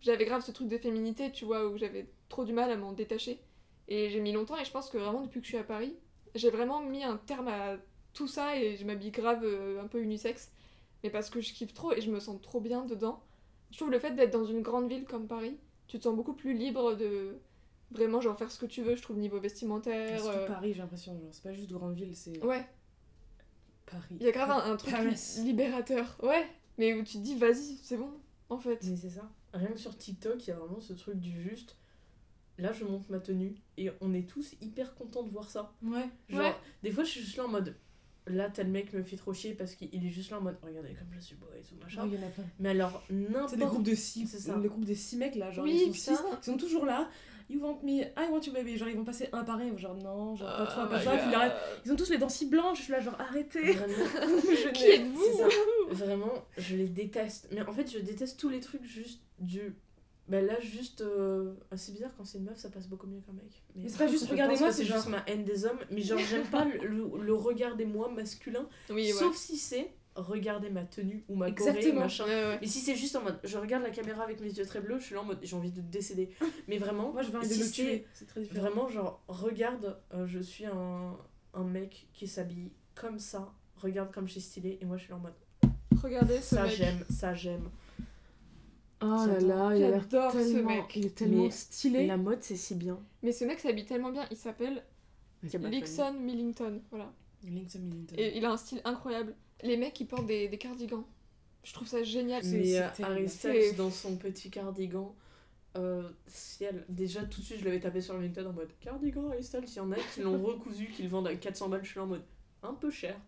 [0.00, 2.92] j'avais grave ce truc de féminité, tu vois, où j'avais trop du mal à m'en
[2.92, 3.40] détacher.
[3.88, 5.96] Et j'ai mis longtemps, et je pense que vraiment, depuis que je suis à Paris,
[6.34, 7.76] j'ai vraiment mis un terme à
[8.12, 10.52] tout ça, et je m'habille grave euh, un peu unisexe.
[11.02, 13.22] Mais parce que je kiffe trop, et je me sens trop bien dedans.
[13.70, 15.58] Je trouve le fait d'être dans une grande ville comme Paris,
[15.88, 17.38] tu te sens beaucoup plus libre de
[17.90, 20.20] vraiment genre faire ce que tu veux, je trouve, niveau vestimentaire.
[20.20, 21.14] Surtout euh, Paris, j'ai l'impression.
[21.18, 22.64] genre, C'est pas juste grande ville, c'est Ouais,
[23.86, 24.16] Paris.
[24.20, 25.16] il y a grave un, un truc Paris.
[25.38, 26.16] libérateur.
[26.22, 26.46] Ouais,
[26.76, 28.10] mais où tu te dis, vas-y, c'est bon,
[28.50, 28.78] en fait.
[28.84, 29.28] Mais c'est ça.
[29.54, 31.76] Rien que sur TikTok, il y a vraiment ce truc du juste.
[32.58, 35.72] Là, je monte ma tenue et on est tous hyper contents de voir ça.
[35.82, 36.08] Ouais.
[36.28, 36.54] Genre, Ouais.
[36.82, 37.74] des fois, je suis juste là en mode.
[38.28, 40.56] Là, tel mec me fait trop chier parce qu'il est juste là en mode.
[40.62, 42.02] Regardez comme je suis beau et tout machin.
[42.06, 42.44] Il y en a plein.
[42.60, 43.58] Mais alors, C'est des n'importe.
[43.70, 44.56] groupes de six, C'est ça.
[44.56, 47.08] le groupe des six mecs là, genre Oui, ils sont six, ils sont toujours là.
[47.50, 48.76] You want me, I want you baby.
[48.76, 51.12] Genre ils vont passer un par un, genre non, genre pas toi, Oh pas toi,
[51.16, 51.56] puis ils arrêtent.
[51.86, 53.72] Ils ont tous les dents si blanches, je suis là genre arrêtez.
[53.72, 53.94] Vraiment,
[54.42, 55.94] je Qui êtes-vous.
[55.94, 57.48] Vraiment, je les déteste.
[57.52, 59.74] Mais en fait, je déteste tous les trucs juste du.
[60.28, 61.00] Bah là, juste.
[61.00, 63.62] euh, ah, c'est bizarre quand c'est une meuf, ça passe beaucoup mieux qu'un mec.
[63.74, 65.78] Mais c'est pas juste je regardez-moi, c'est genre- juste ma haine des hommes.
[65.90, 68.66] Mais genre, j'aime pas le, le, le regardez-moi masculin.
[68.90, 69.12] Oui, ouais.
[69.12, 71.82] Sauf si c'est regardez ma tenue ou ma Exactement.
[71.84, 72.24] corée, machin.
[72.24, 72.58] Ouais, ouais.
[72.60, 74.98] Mais si c'est juste en mode je regarde la caméra avec mes yeux très bleus,
[74.98, 76.30] je suis là en mode j'ai envie de décéder.
[76.66, 78.60] Mais vraiment, Moi je de si tuer, c'est très différent.
[78.60, 81.16] vraiment genre regarde, euh, je suis un,
[81.54, 85.16] un mec qui s'habille comme ça, regarde comme j'ai stylé et moi je suis là
[85.18, 85.34] en mode
[86.02, 87.68] Regardez ce ça j'aime, ça j'aime.
[89.00, 90.96] Oh là là, il a l'air J'adore ce mec.
[90.96, 92.06] il est tellement Mais stylé.
[92.06, 92.98] La mode c'est si bien.
[93.22, 94.82] Mais ce mec s'habille tellement bien, il s'appelle.
[95.42, 97.12] Lixon Millington, voilà.
[97.44, 98.14] Linkson Millington.
[98.18, 99.34] Et il a un style incroyable.
[99.62, 101.04] Les mecs, ils portent des, des cardigans.
[101.64, 102.42] Je trouve ça génial.
[102.44, 102.88] Mais euh.
[103.02, 105.14] Harry Styles dans son petit cardigan,
[105.76, 106.84] euh, ciel.
[106.88, 109.64] Déjà tout de suite je l'avais tapé sur le Vinted en mode cardigan Harry Styles.
[109.66, 111.84] Il y en a qui l'ont recousu, qui le vendent à 400 balles.
[111.84, 112.22] Je suis là en mode
[112.62, 113.18] un peu cher.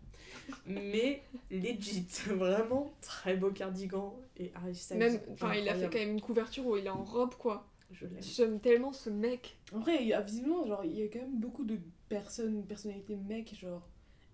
[0.65, 4.17] Mais legit, vraiment très beau cardigan.
[4.37, 4.97] Et Harry Styles.
[4.97, 7.67] Même, enfin, il a fait quand même une couverture où il est en robe, quoi.
[7.91, 8.21] Je l'aime.
[8.21, 9.57] J'aime tellement ce mec.
[9.73, 12.63] En vrai, il y a, visiblement, genre, il y a quand même beaucoup de personnes,
[12.65, 13.85] personnalités mecs, genre,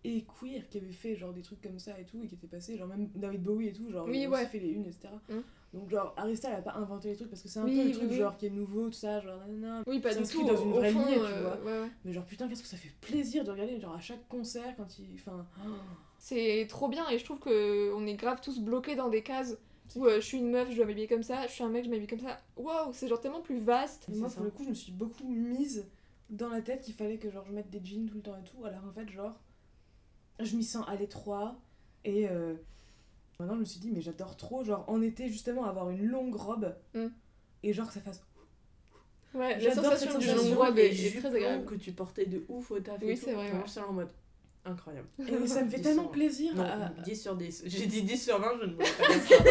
[0.04, 2.48] et queer qui avaient fait genre des trucs comme ça et tout, et qui étaient
[2.48, 4.46] passés, genre même David Bowie et tout, genre, Oui, il ouais.
[4.46, 5.10] fait les unes, etc.
[5.30, 5.40] Mm.
[5.78, 7.88] Donc, genre, Harry Styles a pas inventé les trucs parce que c'est un Oui, peu
[7.88, 8.18] le truc, oui.
[8.18, 9.84] genre, qui est nouveau, tout ça, genre, nanana.
[9.86, 10.44] Oui, pas du tout.
[10.44, 11.72] dans une vraie lignée, tu euh, vois.
[11.72, 11.92] ouais, ouais.
[12.04, 14.98] Mais genre, putain, qu'est-ce que ça fait plaisir de regarder, genre, à chaque concert, quand
[15.00, 15.06] il.
[15.16, 15.46] Enfin.
[15.66, 15.70] oh.
[16.20, 19.56] C'est trop bien et je trouve que on est grave tous bloqués dans des cases
[19.96, 21.86] où euh, je suis une meuf, je dois m'habiller comme ça, je suis un mec,
[21.86, 22.40] je m'habille comme ça.
[22.58, 24.08] Waouh, c'est genre tellement plus vaste.
[24.10, 24.36] Moi, ça.
[24.36, 25.86] pour le coup, je me suis beaucoup mise
[26.32, 28.44] dans la tête qu'il fallait que genre, je mette des jeans tout le temps et
[28.44, 28.66] tout.
[28.66, 29.40] Alors en fait, genre,
[30.40, 31.56] je m'y sens à l'étroit.
[32.04, 32.56] Et euh,
[33.40, 36.36] maintenant, je me suis dit, mais j'adore trop, genre, en été, justement, avoir une longue
[36.36, 36.76] robe.
[36.94, 37.08] Mm.
[37.64, 38.24] Et genre, que ça fasse.
[39.34, 41.66] Ouais, la sensation cette du sensation, longue robe est, très agréable.
[41.66, 43.84] que tu portais de ouf au taf Oui, c'est vrai, ouais.
[43.88, 44.10] en mode
[44.66, 45.08] incroyable.
[45.20, 46.56] Et ça me fait 10 tellement plaisir.
[46.56, 47.64] Non, à- 10 sur 10.
[47.66, 49.44] J'ai dit 10 sur 20, je ne voulais pas dire ça.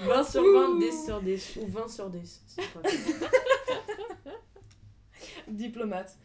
[0.04, 0.78] 20 sur 20, Ouh.
[0.78, 1.56] 10 sur 10.
[1.62, 2.42] Ou 20 sur 10.
[2.46, 3.30] C'est pas grave.
[5.48, 6.16] diplomate.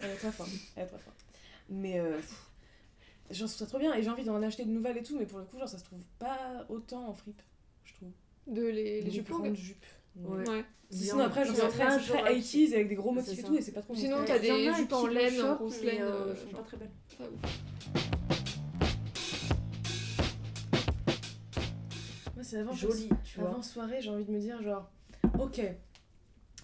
[0.00, 0.50] Elle est très forte.
[0.76, 1.16] Elle est très forte.
[1.68, 2.18] Mais euh,
[3.32, 5.26] j'en trouve ça trop bien et j'ai envie d'en acheter de nouvelles et tout, mais
[5.26, 7.40] pour le coup, genre, ça se trouve pas autant en fripe,
[7.84, 8.10] je trouve.
[8.46, 9.38] De les, jupons.
[9.38, 9.84] grandes jupes.
[10.16, 10.48] Ouais.
[10.48, 10.64] Ouais.
[10.90, 13.38] Sinon, en- après, en c'est a, très, très à qui- 80s avec des gros motifs
[13.38, 15.86] et tout, et c'est pas trop Sinon, t'as en des jupes en laine, grosse mais,
[15.92, 16.90] laine, euh, euh, sont pas très belles.
[17.16, 17.40] Pas ouf.
[22.34, 23.48] Moi, c'est avant, Joli, tu vois.
[23.50, 24.90] avant soirée, j'ai envie de me dire, genre,
[25.38, 25.60] ok,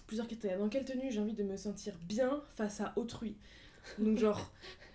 [0.07, 0.59] plusieurs critères.
[0.59, 3.35] Dans quelle tenue j'ai envie de me sentir bien face à autrui?
[3.97, 4.51] Donc, genre,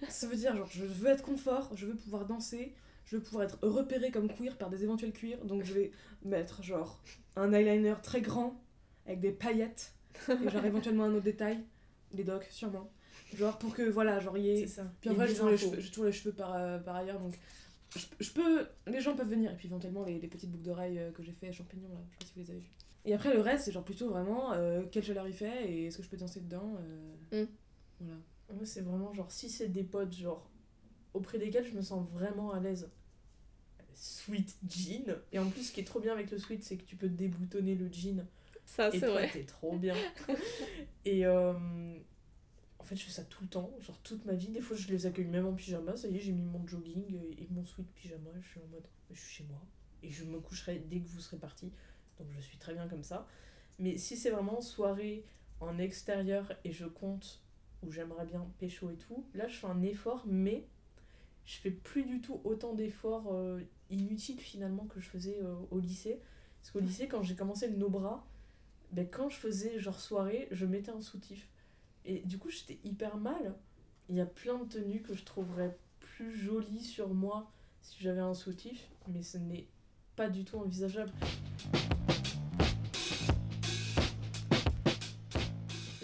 [0.09, 2.75] ça veut dire, genre, je veux être confort, je veux pouvoir danser,
[3.07, 5.91] je veux pouvoir être repérée comme queer par des éventuels queers, donc je vais
[6.25, 7.01] mettre, genre,
[7.37, 8.61] un eyeliner très grand,
[9.07, 9.95] avec des paillettes,
[10.29, 11.59] et genre, éventuellement un autre détail,
[12.13, 12.91] des docks, sûrement.
[13.35, 14.93] Genre, pour que, voilà, genre, il y ait C'est ça.
[15.01, 15.35] puis après, je
[15.93, 17.35] tourne les cheveux, par, euh, par ailleurs, donc
[17.97, 19.53] je, je peux, les gens peuvent venir.
[19.53, 22.13] Et puis éventuellement, les, les petites boucles d'oreilles euh, que j'ai fait champignons, là, je
[22.13, 22.71] sais pas si vous les avez vues.
[23.07, 25.99] Et après, le reste, c'est genre plutôt vraiment euh, quelle chaleur il fait et est-ce
[25.99, 26.77] que je peux danser dedans.
[27.33, 27.49] euh, Mm.
[28.01, 28.17] Voilà.
[28.53, 30.49] Moi, c'est vraiment genre, si c'est des potes, genre,
[31.13, 32.89] auprès desquels je me sens vraiment à l'aise.
[33.95, 35.17] Sweet jean.
[35.33, 37.09] Et en plus, ce qui est trop bien avec le sweet, c'est que tu peux
[37.09, 38.27] déboutonner le jean.
[38.67, 39.31] Ça, et c'est toi, vrai.
[39.31, 39.95] t'es trop bien.
[41.05, 41.53] et euh,
[42.79, 44.49] en fait, je fais ça tout le temps, genre toute ma vie.
[44.49, 45.97] Des fois, je les accueille même en pyjama.
[45.97, 48.31] Ça y est, j'ai mis mon jogging et et mon sweat pyjama.
[48.41, 49.61] Je suis en mode, je suis chez moi.
[50.03, 51.73] Et je me coucherai dès que vous serez partis.
[52.19, 53.27] Donc, je suis très bien comme ça.
[53.79, 55.25] Mais si c'est vraiment soirée
[55.61, 57.44] en extérieur et je compte
[57.87, 60.67] où j'aimerais bien pécho et tout, là, je fais un effort, mais
[61.45, 65.79] je fais plus du tout autant d'efforts euh, inutiles finalement que je faisais euh, au
[65.79, 66.21] lycée.
[66.61, 68.27] Parce qu'au lycée, quand j'ai commencé le no bras,
[68.93, 71.49] ben, quand je faisais genre soirée, je mettais un soutif.
[72.07, 73.55] Et du coup, j'étais hyper mal.
[74.09, 78.21] Il y a plein de tenues que je trouverais plus jolies sur moi si j'avais
[78.21, 79.67] un soutif, mais ce n'est
[80.17, 81.13] pas du tout envisageable.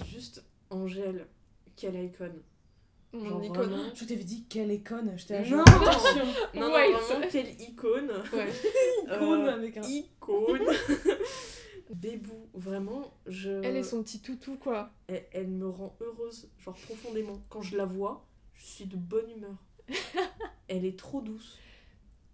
[0.05, 1.27] Juste, Angèle,
[1.81, 2.43] quelle icône?
[3.13, 3.57] Mon Genre icône.
[3.71, 5.63] vraiment- Je t'avais dit quelle icône, je t'ai Non.
[5.63, 8.11] attention, Non, non, vraiment, quelle icône.
[8.33, 8.49] Ouais.
[9.05, 9.83] icône Euh, avec un.
[9.83, 10.61] Icône.
[11.95, 13.51] Bébou, vraiment, je...
[13.65, 14.93] Elle et son petit toutou, quoi.
[15.09, 17.43] elle, elle me rend heureuse, genre profondément.
[17.49, 19.57] Quand je la vois, je suis de bonne humeur.
[20.69, 21.59] elle est trop douce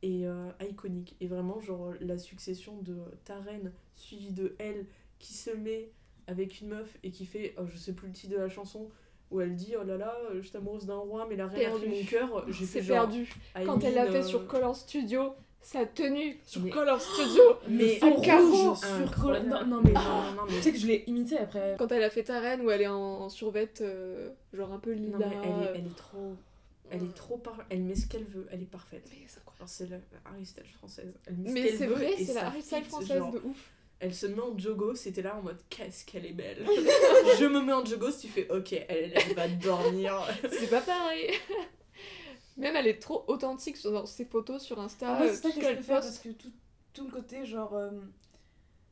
[0.03, 1.17] et euh, iconique.
[1.21, 4.85] Et vraiment, genre, la succession de ta reine suivie de elle
[5.19, 5.91] qui se met
[6.27, 8.91] avec une meuf et qui fait, oh, je sais plus le titre de la chanson,
[9.31, 11.71] où elle dit, oh là là, je suis amoureuse d'un roi, mais la reine a
[11.77, 11.97] pris Perdu.
[12.01, 12.45] mon cœur.
[12.49, 12.97] J'ai fait genre.
[13.09, 13.23] perdu.
[13.57, 17.43] I Quand elle l'a fait euh, sur Color Studio, sa tenue sur Mais- Color Studio.
[17.69, 19.49] Mais à carreaux, rouge sur incroyable.
[19.49, 19.93] Non, non, mais.
[19.93, 21.75] Non, non, non, mais Tu sais que je l'ai imité après.
[21.79, 24.79] Quand elle a fait ta reine où elle est en, en survette, euh, genre un
[24.79, 25.19] peu Non, lila.
[25.19, 26.35] mais elle est, elle est trop.
[26.89, 27.59] Elle est trop par...
[27.69, 29.03] Elle met ce qu'elle veut, elle est parfaite.
[29.11, 29.27] Mais
[29.67, 31.13] c'est la Harry Styles française.
[31.27, 33.33] Elle met ce Mais c'est vrai, c'est la Harry Styles française genre.
[33.33, 33.71] de ouf.
[33.99, 36.67] Elle se met en jogos, c'était là en mode qu'est-ce qu'elle est belle.
[37.39, 40.15] je me mets en jogos, tu fais ok, elle, elle va dormir.
[40.51, 41.31] C'est pas pareil.
[42.59, 45.09] Même elle est trop authentique sur- dans ses photos sur Insta.
[45.11, 46.53] Ah, moi, euh, c'est ça que je préfère parce que tout,
[46.93, 47.91] tout le côté, genre, euh,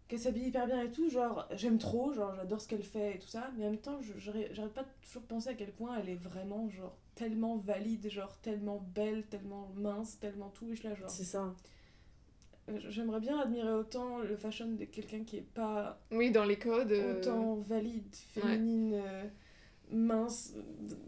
[0.09, 3.19] qu'elle s'habille hyper bien et tout, genre, j'aime trop, genre, j'adore ce qu'elle fait et
[3.19, 6.11] tout ça, mais en même temps, j'arrive pas de toujours penser à quel point elle
[6.11, 10.95] est vraiment, genre, tellement valide, genre, tellement belle, tellement mince, tellement tout, et je là,
[10.95, 11.55] genre, C'est ça.
[12.89, 16.93] J'aimerais bien admirer autant le fashion de quelqu'un qui est pas Oui, dans les codes.
[16.93, 19.25] euh, autant valide, féminine, euh,
[19.91, 20.55] mince,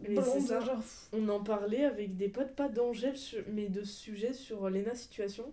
[0.05, 0.59] blonde, c'est ça.
[0.61, 3.15] genre, On en parlait avec des potes, pas d'Angèle,
[3.51, 5.51] mais de sujets sur Lena Situation.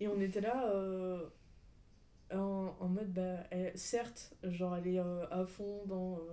[0.00, 1.22] Et on était là euh,
[2.32, 6.32] en, en mode, bah, elle- certes, genre elle est euh, à fond dans euh,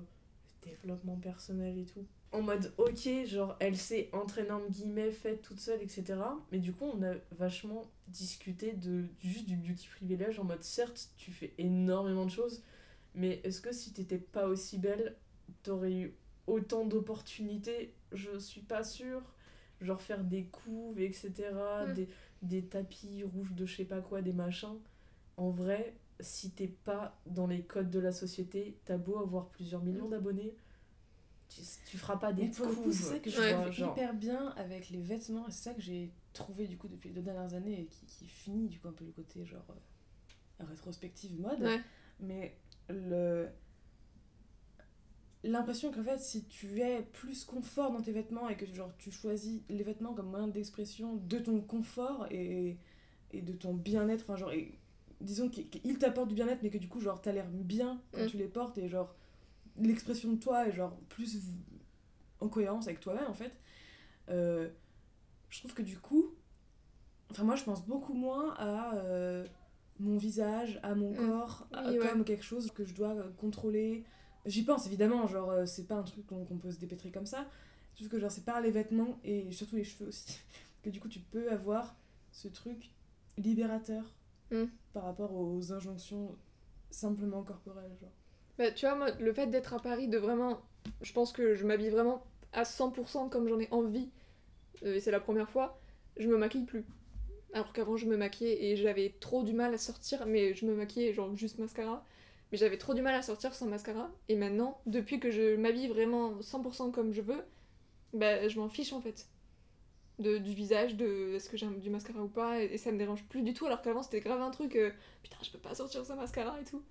[0.65, 2.05] le développement personnel et tout.
[2.33, 6.15] En mode, ok, genre elle s'est entraînée en guillemets, faite toute seule, etc.
[6.51, 11.09] Mais du coup, on a vachement discuté de juste du beauty privilège en mode, certes,
[11.15, 12.63] tu fais énormément de choses,
[13.13, 15.15] mais est-ce que si t'étais pas aussi belle,
[15.61, 16.15] t'aurais eu
[16.47, 17.93] autant d'opportunités?
[18.11, 19.21] Je suis pas sûre.
[19.79, 21.31] Genre faire des couves, etc.
[21.87, 21.93] Mm.
[21.93, 22.09] Des,
[22.41, 24.79] des tapis rouges de je sais pas quoi, des machins.
[25.37, 29.83] En vrai, si t'es pas dans les codes de la société, t'as beau avoir plusieurs
[29.83, 30.55] millions d'abonnés,
[31.55, 32.91] tu, tu feras pas des pour le coup, couves.
[32.93, 33.53] c'est ça que je Ouais.
[33.53, 33.91] vois, trouve genre.
[33.93, 37.15] hyper bien avec les vêtements, et c'est ça que j'ai trouvé du coup depuis les
[37.15, 39.65] deux dernières années et qui, qui finit du coup un peu le côté genre
[40.61, 41.61] euh, rétrospective mode.
[41.61, 41.81] Ouais.
[42.19, 42.57] Mais
[42.89, 43.47] le
[45.43, 49.11] l'impression qu'en fait si tu es plus confort dans tes vêtements et que genre tu
[49.11, 52.77] choisis les vêtements comme moyen d'expression de ton confort et,
[53.31, 54.79] et de ton bien-être enfin genre et,
[55.19, 58.23] disons qu'ils qu'ils t'apportent du bien-être mais que du coup genre t'as l'air bien quand
[58.23, 58.27] Mm.
[58.27, 59.13] tu les portes et genre
[59.79, 61.37] l'expression de toi est genre plus
[62.39, 63.51] en cohérence avec toi-même en fait
[64.29, 64.69] euh,
[65.49, 66.33] je trouve que du coup
[67.31, 69.45] enfin moi je pense beaucoup moins à euh,
[69.99, 71.27] mon visage à mon Mm.
[71.27, 72.07] corps à- Oui, ouais.
[72.09, 74.03] comme quelque chose que je dois euh, contrôler
[74.45, 77.47] j'y pense évidemment genre c'est pas un truc qu'on peut se dépêtrer comme ça
[77.95, 80.39] sauf que genre c'est par les vêtements et surtout les cheveux aussi
[80.83, 81.95] que du coup tu peux avoir
[82.31, 82.91] ce truc
[83.37, 84.03] libérateur
[84.51, 84.65] Mm.
[84.91, 86.37] par rapport aux injonctions
[86.91, 88.11] simplement corporelles genre
[88.57, 90.61] Bah, tu vois, moi, le fait d'être à Paris, de vraiment.
[91.01, 94.09] Je pense que je m'habille vraiment à 100% comme j'en ai envie,
[94.83, 95.79] euh, et c'est la première fois,
[96.17, 96.85] je me maquille plus.
[97.53, 100.75] Alors qu'avant, je me maquillais et j'avais trop du mal à sortir, mais je me
[100.75, 102.05] maquillais genre juste mascara.
[102.51, 104.11] Mais j'avais trop du mal à sortir sans mascara.
[104.29, 107.43] Et maintenant, depuis que je m'habille vraiment 100% comme je veux,
[108.13, 109.27] bah, je m'en fiche en fait.
[110.19, 112.97] De, du visage, de est-ce que j'ai du mascara ou pas, et, et ça me
[112.99, 114.91] dérange plus du tout, alors qu'avant c'était grave un truc, euh,
[115.23, 116.83] putain, je peux pas sortir sans mascara et tout.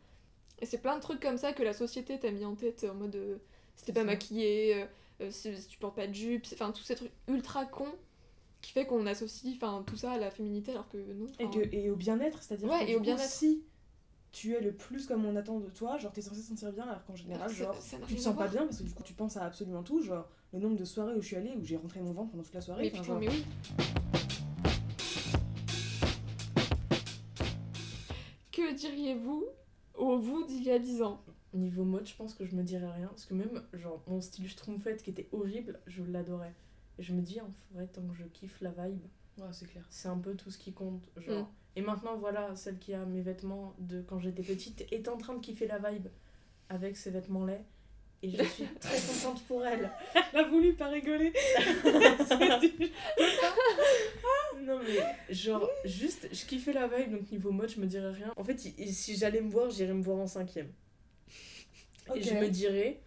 [0.63, 2.95] Et c'est plein de trucs comme ça que la société t'a mis en tête en
[2.95, 3.37] mode euh,
[3.77, 4.07] si t'es C'est pas ça.
[4.07, 4.87] maquillé, euh,
[5.23, 7.93] euh, si, si tu portes pas de jupe, enfin tous ces trucs ultra cons
[8.61, 11.27] qui fait qu'on associe enfin tout ça à la féminité alors que non.
[11.41, 13.29] et, que, et au bien-être c'est-à-dire Ouais, que et du au coup, bien-être.
[13.29, 13.65] si
[14.31, 16.85] tu es le plus comme on attend de toi genre t'es censé te sentir bien
[16.85, 19.15] alors qu'en général genre ça tu te sens pas bien parce que du coup tu
[19.15, 21.77] penses à absolument tout genre le nombre de soirées où je suis allée où j'ai
[21.77, 23.45] rentré mon ventre pendant toute la soirée Mais enfin, putain, genre- mais oui.
[28.53, 29.45] Que diriez-vous
[29.95, 31.23] au vous d'il y a 10 ans
[31.55, 33.09] Niveau mode, je pense que je me dirais rien.
[33.09, 36.55] Parce que même, genre, mon style schtroumpfette qui était horrible, je l'adorais.
[36.99, 39.03] Et je me dis, en vrai, tant que je kiffe la vibe,
[39.39, 41.09] ouais c'est clair c'est un peu tout ce qui compte.
[41.17, 41.45] Genre.
[41.45, 41.49] Mm.
[41.77, 45.35] Et maintenant, voilà, celle qui a mes vêtements de quand j'étais petite est en train
[45.35, 46.09] de kiffer la vibe
[46.69, 47.65] avec ses vêtements laids.
[48.23, 49.91] Et je suis très contente pour elle.
[50.15, 51.33] elle a voulu pas rigoler
[54.67, 58.33] Non mais genre juste je kiffais la vibe donc niveau mode je me dirais rien.
[58.37, 60.71] En fait si j'allais me voir j'irais me voir en cinquième.
[62.15, 63.01] Et je me dirais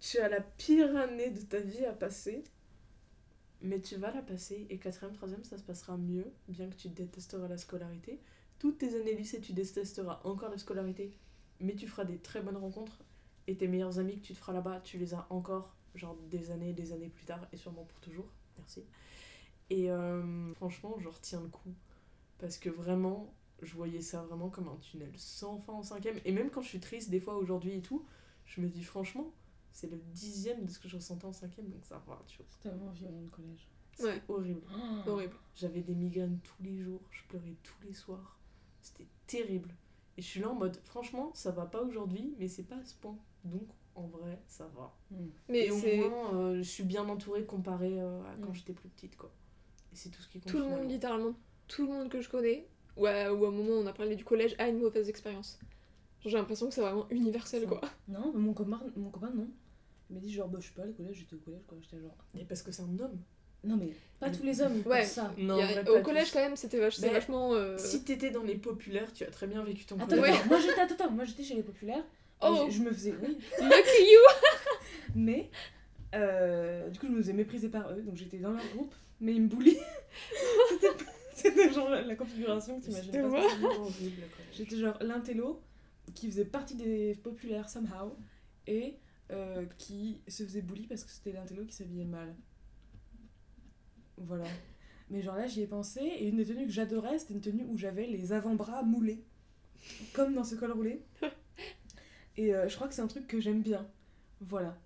[0.00, 2.44] tu as la pire année de ta vie à passer
[3.62, 6.88] mais tu vas la passer et quatrième troisième ça se passera mieux bien que tu
[6.88, 8.20] détesteras la scolarité.
[8.58, 11.10] Toutes tes années lycée tu détesteras encore la scolarité
[11.60, 12.98] mais tu feras des très bonnes rencontres
[13.48, 16.50] et tes meilleurs amis que tu te feras là-bas tu les as encore genre des
[16.50, 18.28] années des années plus tard et sûrement pour toujours.
[18.58, 18.84] Merci.
[19.70, 21.74] Et euh, franchement, je retiens le coup.
[22.38, 26.18] Parce que vraiment, je voyais ça vraiment comme un tunnel sans fin en cinquième.
[26.24, 28.04] Et même quand je suis triste, des fois aujourd'hui et tout,
[28.44, 29.32] je me dis franchement,
[29.72, 32.46] c'est le dixième de ce que je ressentais en cinquième, donc ça va, tu vois.
[32.50, 34.22] c'est tellement violent le collège C'était Ouais.
[34.28, 34.62] horrible.
[35.06, 35.36] Horrible.
[35.54, 38.38] J'avais des migraines tous les jours, je pleurais tous les soirs.
[38.82, 39.74] C'était terrible.
[40.16, 42.84] Et je suis là en mode, franchement, ça va pas aujourd'hui, mais c'est pas à
[42.84, 43.18] ce point.
[43.44, 44.94] Donc, en vrai, ça va.
[45.48, 48.54] Mais et au moins, euh, je suis bien entourée comparé euh, à quand Mm.
[48.54, 49.30] j'étais plus petite, quoi.
[49.96, 50.52] Et c'est tout ce qui compte.
[50.52, 51.32] tout le monde, littéralement,
[51.68, 52.66] tout le monde que je connais,
[52.98, 55.08] ou à, ou à un moment où on a parlé du collège, a une mauvaise
[55.08, 55.58] expérience.
[56.22, 57.66] J'ai l'impression que c'est vraiment universel Ça.
[57.68, 57.80] quoi.
[58.08, 59.48] non mon copain mon copain non
[60.10, 62.02] il m'a dit genre bah je sais pas le collège j'étais au collège quoi j'étais
[62.02, 63.20] genre Et parce que c'est un homme.
[63.64, 64.88] non mais pas tous les hommes Ouais.
[64.88, 66.32] ouais ça Non, a- au collège tous.
[66.34, 67.54] quand même c'était vach- Mais vachement.
[67.54, 70.34] euh, Si t'étais dans les populaires, tu as très bien vécu ton attends, collège.
[70.34, 72.04] attends, moi j'étais attends, attends, moi j'étais chez les populaires
[72.42, 74.20] Oh, je, je me faisais oui lucky you
[75.14, 75.48] mais
[76.14, 79.34] euh, du coup je me faisais mépriser par eux donc j'étais dans leur groupe mais
[79.34, 79.76] ils me bully
[81.34, 83.46] c'était genre la, configuration que t'imagines C'était pas.
[84.52, 85.62] J'étais genre l'intello
[86.14, 88.16] qui faisait partie des populaires somehow
[88.66, 88.96] et
[89.30, 92.34] euh, qui se faisait bully parce que c'était l'intello qui s'habillait mal.
[94.16, 94.46] Voilà.
[95.10, 97.64] Mais genre là j'y ai pensé et une des tenues que j'adorais c'était une tenue
[97.64, 99.22] où j'avais les avant-bras moulés.
[100.14, 101.04] Comme dans ce col roulé.
[102.38, 103.86] Et euh, je crois que c'est un truc que j'aime bien.
[104.40, 104.76] Voilà.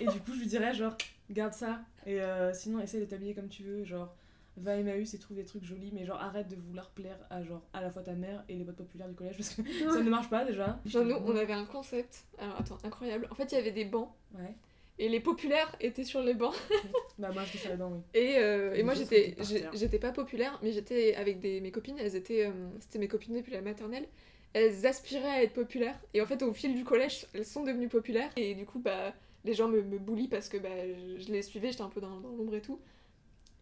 [0.00, 0.96] Et du coup je lui dirais genre
[1.30, 4.14] garde ça et euh, sinon essaie de t'habiller comme tu veux genre
[4.56, 7.42] va à Emmaüs et trouve des trucs jolis, mais genre arrête de vouloir plaire à
[7.44, 9.62] genre à la fois ta mère et les potes populaires du collège parce que
[9.92, 10.80] ça ne marche pas déjà.
[10.84, 12.24] Genre, nous, on avait un concept.
[12.38, 13.28] Alors, attends, incroyable.
[13.30, 14.10] En fait, il y avait des bancs.
[14.34, 14.52] Ouais.
[14.98, 16.56] Et les populaires étaient sur les bancs.
[17.20, 18.00] Bah, moi, j'étais sur les bancs, oui.
[18.14, 19.36] Et, euh, et moi, j'étais
[19.74, 21.96] j'étais pas populaire, mais j'étais avec des, mes copines.
[22.00, 22.46] Elles étaient.
[22.46, 24.08] euh, C'était mes copines depuis la maternelle.
[24.54, 26.00] Elles aspiraient à être populaires.
[26.14, 28.30] Et en fait, au fil du collège, elles sont devenues populaires.
[28.36, 29.12] Et du coup, bah,
[29.44, 32.20] les gens me, me parce que bah, je, je les suivais, j'étais un peu dans,
[32.20, 32.80] dans l'ombre et tout.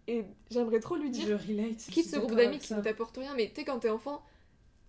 [0.08, 1.76] Et j'aimerais trop lui dire Je relate.
[1.90, 4.22] quitte ce groupe d'amis qui ne t'apporte rien, mais tu sais, quand t'es enfant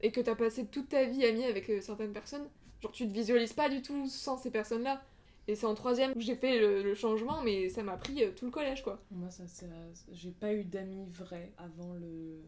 [0.01, 2.47] et que t'as passé toute ta vie amie avec euh, certaines personnes,
[2.81, 5.01] genre tu te visualises pas du tout sans ces personnes-là.
[5.47, 8.31] Et c'est en troisième où j'ai fait le, le changement, mais ça m'a pris euh,
[8.35, 9.01] tout le collège, quoi.
[9.11, 9.65] Moi, ça, ça-
[10.11, 12.41] j'ai pas eu d'amis vrais avant le,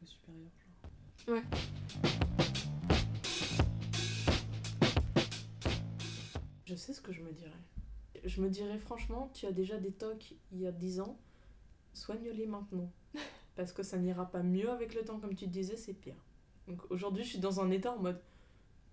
[0.00, 0.48] le supérieur.
[1.26, 1.36] Genre.
[1.36, 1.42] Ouais.
[6.64, 7.50] Je sais ce que je me dirais.
[8.24, 11.18] Je me dirais franchement, tu as déjà des tocs il y a 10 ans,
[11.94, 12.90] soigne-les maintenant.
[13.56, 16.16] Parce que ça n'ira pas mieux avec le temps, comme tu disais, c'est pire.
[16.68, 18.20] Donc aujourd'hui, je suis dans un état en mode,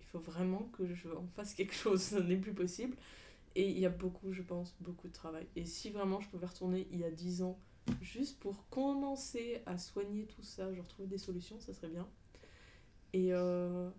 [0.00, 2.96] il faut vraiment que je en fasse quelque chose, ça n'est plus possible.
[3.56, 5.46] Et il y a beaucoup, je pense, beaucoup de travail.
[5.54, 7.58] Et si vraiment je pouvais retourner il y a 10 ans,
[8.00, 12.08] juste pour commencer à soigner tout ça, genre trouver des solutions, ça serait bien.
[13.12, 13.90] Et, euh,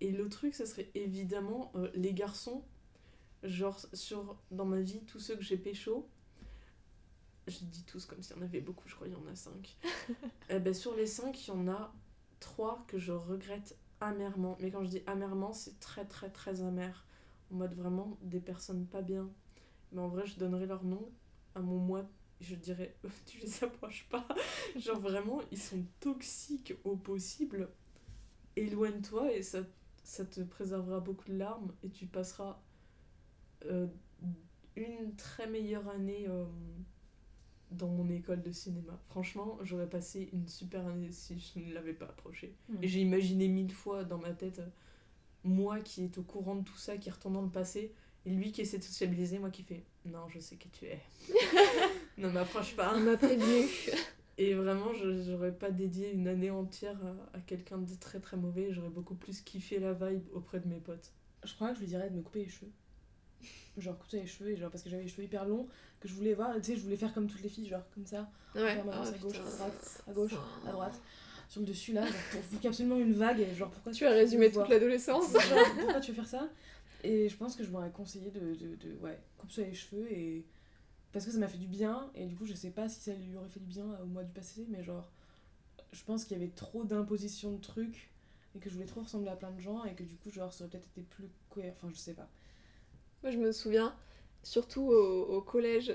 [0.00, 2.64] et le truc, ça serait évidemment euh, les garçons.
[3.44, 6.08] Genre, sur, dans ma vie, tous ceux que j'ai pécho,
[7.46, 9.36] je dis tous comme s'il y en avait beaucoup, je crois qu'il y en a
[9.36, 9.76] 5.
[10.50, 11.92] eh ben, sur les 5, il y en a
[12.40, 14.56] 3 que je regrette amèrement.
[14.60, 17.06] Mais quand je dis amèrement, c'est très très très amer.
[17.52, 19.30] En mode vraiment des personnes pas bien.
[19.92, 21.10] Mais en vrai, je donnerais leur nom
[21.54, 22.08] à mon moi.
[22.40, 24.26] Je dirais, tu les approches pas.
[24.76, 27.68] Genre vraiment, ils sont toxiques au possible.
[28.56, 29.60] Éloigne-toi et ça,
[30.02, 32.62] ça te préservera beaucoup de larmes et tu passeras
[34.76, 36.44] une très meilleure année euh,
[37.70, 38.98] dans mon école de cinéma.
[39.08, 42.54] Franchement, j'aurais passé une super année si je ne l'avais pas approché.
[42.82, 44.68] Et j'ai imaginé mille fois dans ma tête, euh,
[45.44, 47.92] moi qui est au courant de tout ça, qui retourne dans le passé,
[48.26, 51.00] et lui qui essaie de sociabiliser, moi qui fais Non, je sais qui tu es.
[52.18, 52.94] ne m'approche pas.
[52.96, 53.68] On m'a prévenu.
[54.36, 58.36] Et vraiment, je j'aurais pas dédié une année entière à, à quelqu'un de très très
[58.36, 58.72] mauvais.
[58.72, 61.12] J'aurais beaucoup plus kiffé la vibe auprès de mes potes.
[61.44, 62.72] Je crois que je lui dirais de me couper les cheveux.
[63.76, 65.66] Genre couper les cheveux, et genre parce que j'avais les cheveux hyper longs,
[66.00, 68.06] que je voulais voir, tu sais, je voulais faire comme toutes les filles, genre comme
[68.06, 68.80] ça, Ouais.
[68.92, 70.34] Ah, à gauche, à droite, à gauche,
[70.66, 71.00] à droite,
[71.48, 74.50] sur le dessus là, pour, qu'il absolument une vague, et genre pourquoi Tu as résumé
[74.50, 75.32] toute l'adolescence.
[75.80, 76.48] Pourquoi tu veux faire ça?
[77.02, 80.46] Et je pense que je m'aurais conseillé de, de, de ouais, coupe-toi les cheveux et
[81.12, 83.12] parce que ça m'a fait du bien et du coup je sais pas si ça
[83.12, 85.12] lui aurait fait du bien au mois du passé mais genre
[85.92, 88.10] je pense qu'il y avait trop d'imposition de trucs
[88.56, 90.52] et que je voulais trop ressembler à plein de gens et que du coup genre
[90.52, 92.28] ça aurait peut-être été plus cohérent enfin je sais pas
[93.24, 93.94] Moi, je me souviens,
[94.44, 95.94] surtout au, au collège,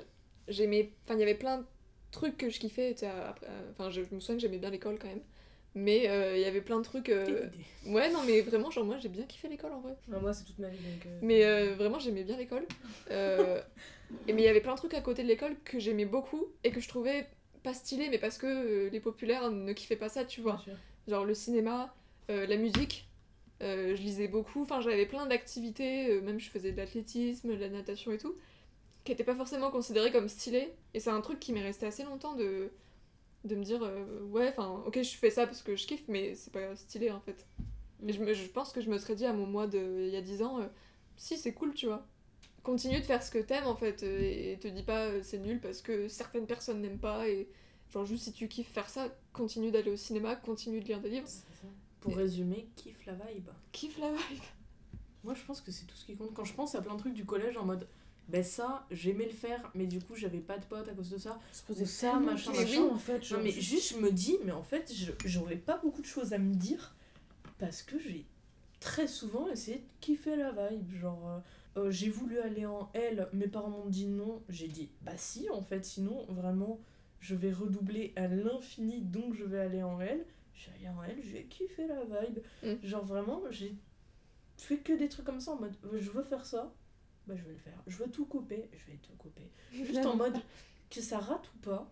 [0.50, 0.92] j'aimais.
[1.06, 1.66] Enfin, il y avait plein de
[2.12, 2.96] trucs que je kiffais.
[3.04, 3.32] euh,
[3.72, 5.22] Enfin, je, je me souviens que j'aimais bien l'école quand même.
[5.76, 7.10] Mais euh, il y avait plein de trucs.
[7.10, 7.48] euh.
[7.86, 9.96] Ouais, non, mais vraiment, genre, moi, j'ai bien kiffé l'école en vrai.
[10.10, 12.66] Enfin, moi c'est toute ma vie donc euh, Mais vraiment, j'aimais bien l'école.
[14.28, 16.48] Et mais il y avait plein de trucs à côté de l'école que j'aimais beaucoup
[16.64, 17.28] et que je trouvais
[17.64, 20.66] pas stylé, mais parce que les populaires ne kiffaient pas ça, tu vois.
[21.08, 21.94] Genre le cinéma,
[22.28, 23.09] la musique.
[23.62, 27.60] Euh, je lisais beaucoup, enfin j'avais plein d'activités, euh, même je faisais de l'athlétisme, de
[27.60, 28.36] la natation et tout,
[29.04, 30.74] qui n'étaient pas forcément considérées comme stylées.
[30.94, 32.72] Et c'est un truc qui m'est resté assez longtemps de,
[33.44, 36.36] de me dire, euh, ouais, enfin, ok, je fais ça parce que je kiffe, mais
[36.36, 37.46] c'est pas stylé en fait.
[38.08, 40.42] Et je, pense que je me serais dit à mon mois il y a 10
[40.44, 40.60] ans,
[41.18, 42.06] si c'est cool, tu vois.
[42.64, 45.60] Continue de faire ce que t'aimes en fait, euh, et te dis pas c'est nul
[45.60, 47.50] parce que certaines personnes n'aiment pas, et
[47.90, 51.10] genre juste si tu kiffes faire ça, continue d'aller au cinéma, continue de lire des
[51.10, 51.28] livres.
[52.02, 53.50] Pour résumer, kiffe la vibe.
[53.72, 54.42] Kiffe la vibe.
[55.24, 56.34] Moi, je pense que c'est tout ce qui compte.
[56.34, 57.88] Quand je pense à plein de trucs du collège en mode,
[58.30, 61.18] ben ça, j'aimais le faire, mais du coup, j'avais pas de potes à cause de
[61.18, 61.40] ça.
[61.86, 62.84] ça, machin, machin.
[62.94, 65.58] en fait genre, Non, mais je- juste, je me dis, mais en fait, je- j'aurais
[65.58, 66.96] pas beaucoup de choses à me dire
[67.58, 68.26] parce que j'ai
[68.80, 70.90] très souvent essayé de kiffer la vibe.
[71.02, 71.28] Genre,
[71.76, 74.42] euh, euh, j'ai voulu aller en L, mes parents m'ont dit non.
[74.48, 76.80] J'ai dit, bah si, en fait, sinon, vraiment,
[77.20, 80.24] je vais redoubler à l'infini, donc je vais aller en L.
[80.60, 82.40] Je suis allée en L, j'ai kiffé la vibe.
[82.64, 82.86] Mm.
[82.86, 83.74] Genre, vraiment, j'ai
[84.58, 86.74] fait que des trucs comme ça en mode, euh, je veux faire ça,
[87.28, 87.82] bah je vais le faire.
[87.88, 89.50] Je veux tout couper, je vais tout couper.
[89.72, 90.36] Juste en mode
[90.90, 91.90] que ça rate ou pas,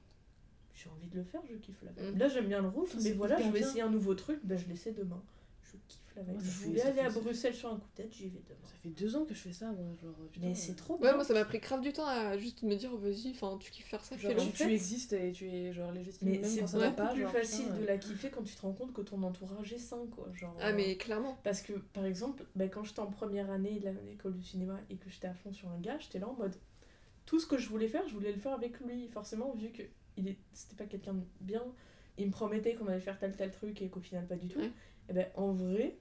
[0.76, 2.16] j'ai envie de le faire, je kiffe la vibe.
[2.16, 2.20] Mm.
[2.20, 3.62] Là j'aime bien le rouge, mais voilà, je vais bien.
[3.62, 5.24] essayer un nouveau truc, bah je l'essaie demain.
[5.64, 6.34] Je kiffe la.
[6.34, 8.60] Ouais, je voulais aller à Bruxelles sur un coup de tête, j'y vais demain.
[8.64, 10.94] ça fait deux ans que je fais ça moi genre putain, Mais c'est euh, trop
[10.96, 11.16] Ouais, bien.
[11.16, 13.88] moi ça m'a pris grave du temps à juste me dire, vas-y, enfin tu kiffes
[13.88, 14.52] faire ça, genre, fais-le.
[14.52, 17.04] tu, tu existes et tu es genre légitime Mais même c'est quand ça beaucoup va
[17.06, 19.02] pas plus genre, facile putain, de euh, la kiffer quand tu te rends compte que
[19.02, 20.28] ton entourage est sain, quoi.
[20.34, 21.38] Genre, Ah, euh, mais clairement.
[21.44, 24.96] Parce que, par exemple, bah, quand j'étais en première année de l'école du cinéma et
[24.96, 26.56] que j'étais à fond sur un gars, j'étais là en mode.
[27.26, 29.08] Tout ce que je voulais faire, je voulais le faire avec lui.
[29.10, 29.84] Forcément, vu que
[30.16, 31.64] il est- c'était pas quelqu'un de bien.
[32.18, 34.60] Il me promettait qu'on allait faire tel tel truc et qu'au final pas du tout.
[34.60, 34.72] Ouais.
[35.10, 35.98] Et ben en vrai,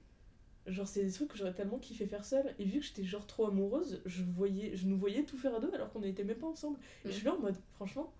[0.67, 2.53] genre c'est des trucs que j'aurais tellement kiffé faire seule.
[2.59, 5.59] Et vu que j'étais genre trop amoureuse, je voyais, je nous voyais tout faire à
[5.59, 6.79] deux alors qu'on n'était même pas ensemble.
[7.05, 7.11] Et Mm.
[7.11, 8.13] je suis là en mode, franchement,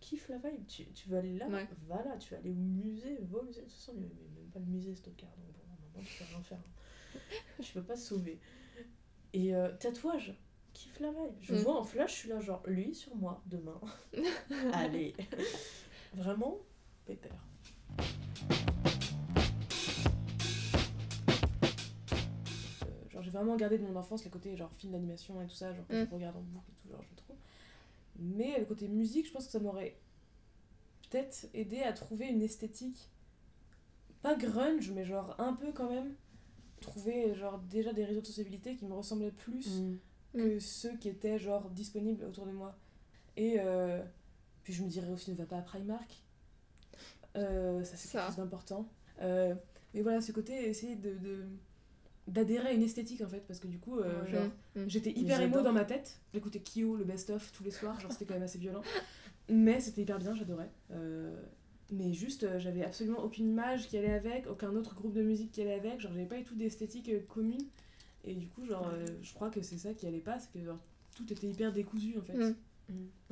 [0.00, 0.66] kiffe la vibe.
[0.66, 1.66] Tu, tu vas aller là, Ouais.
[1.88, 2.16] va là.
[2.18, 3.60] Tu vas aller au musée, va au musée.
[3.60, 5.30] De toute façon, il y a même pas le musée, Stockard.
[5.30, 5.62] Donc bon,
[5.98, 6.58] moment, tu peux rien faire.
[6.58, 7.18] hein.
[7.60, 8.38] Je peux pas se sauver.
[9.32, 10.34] Et euh, tatouage,
[10.74, 11.34] kiffe la vibe.
[11.40, 11.58] Je Mm.
[11.58, 13.80] vois en flash, je suis là, genre, lui sur moi, demain.
[14.72, 15.14] Allez.
[16.14, 16.58] Vraiment,
[17.04, 17.44] pépère.
[23.30, 25.86] J'ai vraiment gardé de mon enfance les côtés genre film d'animation et tout ça, genre
[25.86, 26.06] que Mm.
[26.08, 27.36] je regarde en boucle et tout, genre je trouve.
[28.18, 29.96] Mais le côté musique, je pense que ça m'aurait
[31.10, 33.08] peut-être aidé à trouver une esthétique
[34.22, 36.14] pas grunge, mais genre un peu quand même
[36.80, 39.82] trouver genre déjà des réseaux de sociabilité qui me ressemblaient plus
[40.34, 42.76] que ceux qui étaient genre disponibles autour de moi.
[43.36, 44.02] Et euh,
[44.62, 46.22] puis je me dirais aussi ne va pas à Primark.
[47.36, 48.88] Euh, ça c'est quelque chose d'important.
[49.20, 49.54] Euh,
[49.94, 51.46] mais voilà, ce côté essayer de de-
[52.28, 54.30] d'adhérer à une esthétique en fait parce que du coup euh, Ouais.
[54.30, 54.44] genre
[54.76, 54.90] Mm, mm.
[54.90, 56.20] j'étais hyper émo dans ma tête.
[56.32, 57.98] J'écoutais Kyo le best of tous les soirs.
[58.00, 58.82] Genre c'était quand même assez violent.
[59.48, 60.70] Mais c'était hyper bien j'adorais.
[60.92, 61.34] Euh,
[61.90, 65.52] mais juste euh, j'avais absolument aucune image qui allait avec aucun autre groupe de musique
[65.52, 66.00] qui allait avec.
[66.00, 67.66] Genre j'avais pas du tout d'esthétique euh, commune.
[68.24, 70.64] Et du coup genre euh, je crois que c'est ça qui allait pas c'est que
[70.64, 70.78] genre
[71.16, 72.34] tout était hyper décousu en fait.
[72.34, 72.54] Mm.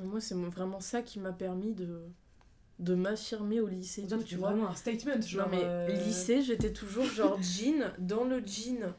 [0.05, 2.03] Moi, c'est vraiment ça qui m'a permis de,
[2.79, 4.07] de m'affirmer au lycée.
[4.07, 4.51] Que tu vois.
[4.51, 7.93] vraiment un statement genre non mais euh, lycée, j'étais toujours genre jean.
[7.99, 8.93] Dans le jean,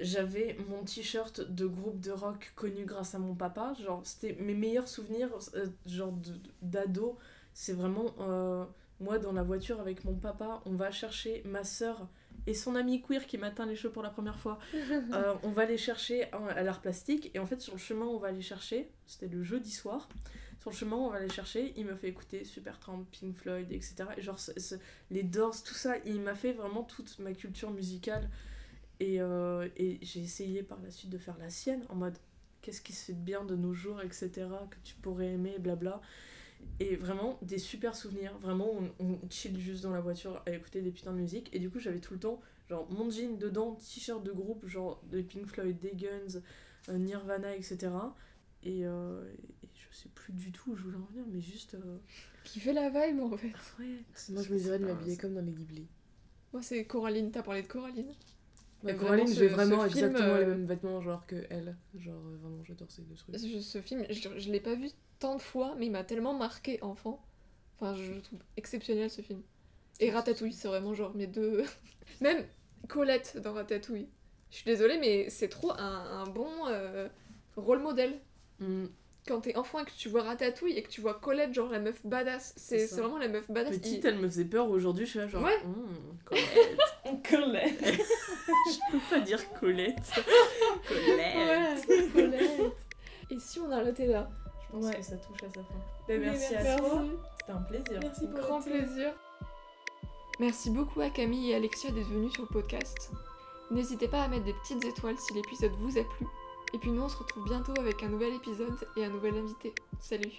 [0.00, 3.74] j'avais mon t-shirt de groupe de rock connu grâce à mon papa.
[3.82, 6.14] Genre, c'était mes meilleurs souvenirs, euh, genre
[6.62, 7.18] d'ado.
[7.54, 8.64] C'est vraiment euh,
[9.00, 12.08] moi dans la voiture avec mon papa, on va chercher ma sœur
[12.46, 14.58] et son ami queer qui m'a teint les cheveux pour la première fois.
[15.12, 18.06] Euh, on va les chercher à à l'art plastique et en fait sur le chemin
[18.06, 18.90] on va les chercher.
[19.06, 20.08] C'était le jeudi soir.
[20.72, 21.72] Chemin on va les chercher.
[21.76, 24.04] Il me fait écouter Supertramp, Pink Floyd, etc.
[24.16, 24.38] Et genre
[25.10, 28.28] les Doors, tout ça, il m'a fait vraiment toute ma culture musicale.
[29.00, 32.18] Et, euh, et j'ai essayé par la suite de faire la sienne en mode
[32.62, 34.30] qu'est-ce qui se fait de bien de nos jours, etc.
[34.70, 36.00] que tu pourrais aimer, blabla.
[36.80, 38.36] Et vraiment des super souvenirs.
[38.40, 41.48] Vraiment, on, on chill juste dans la voiture à écouter des putains de musique.
[41.54, 45.00] Et du coup, j'avais tout le temps, genre, mon jean dedans, t-shirt de groupe, genre
[45.04, 46.40] des Pink Floyd, des Guns,
[46.88, 47.90] euh, Nirvana, etc.
[48.68, 49.24] Et, euh,
[49.62, 51.74] et je sais plus du tout où je voulais en venir, mais juste.
[51.74, 51.98] euh,
[52.44, 53.52] Qui fait la vibe en fait.
[53.78, 55.86] ouais, moi je me dirais de m'habiller comme dans les Ghibli
[56.52, 58.12] Moi, c'est Coraline, t'as parlé de Coraline.
[58.84, 61.46] Ouais, Coraline, vraiment, ce- j'ai vraiment ce film, exactement euh, les mêmes vêtements genre que
[61.50, 61.76] elle.
[61.98, 63.36] Genre euh, vraiment j'adore ces deux trucs.
[63.38, 66.80] Ce film, je, je l'ai pas vu tant de fois, mais il m'a tellement marqué
[66.82, 67.20] enfant.
[67.80, 69.42] Enfin, je le trouve exceptionnel ce film.
[70.00, 71.64] Et Ratatouille, c'est vraiment genre mes deux.
[72.20, 72.44] Même
[72.88, 74.08] Colette dans Ratatouille.
[74.50, 75.76] Je suis désolée, mais c'est trop un,
[76.22, 77.08] un bon euh,
[77.56, 78.20] rôle modèle.
[78.60, 78.86] Mm.
[79.26, 81.80] Quand t'es enfant et que tu vois Ratatouille et que tu vois Colette, genre la
[81.80, 83.76] meuf badass, c'est vraiment la meuf badass.
[83.76, 85.42] Petite, Il- elle me faisait peur aujourd'hui, je suis là genre.
[85.44, 85.58] Ouais.
[85.64, 87.28] Hmm, Colette.
[87.28, 89.96] Colette je peux pas dire Colette.
[90.88, 91.88] Colette.
[91.88, 92.72] Ouais, Colette.
[93.30, 94.30] Et si on arrêtait là?
[94.66, 94.94] Je pense Ouais.
[94.96, 95.74] que ça touche à sa fin.
[96.08, 96.68] Ben, Oui, merci, merci.
[96.68, 97.04] à toi.
[97.38, 98.00] C'était un plaisir.
[98.02, 99.12] Merci pour Grand plaisir.
[100.40, 103.10] Merci beaucoup à Camille et Alexia d'être venus sur le podcast.
[103.70, 106.26] N'hésitez pas à mettre des petites étoiles si l'épisode vous a plu.
[106.72, 109.74] Et puis nous on se retrouve bientôt avec un nouvel épisode et un nouvel invité.
[110.00, 110.36] Salut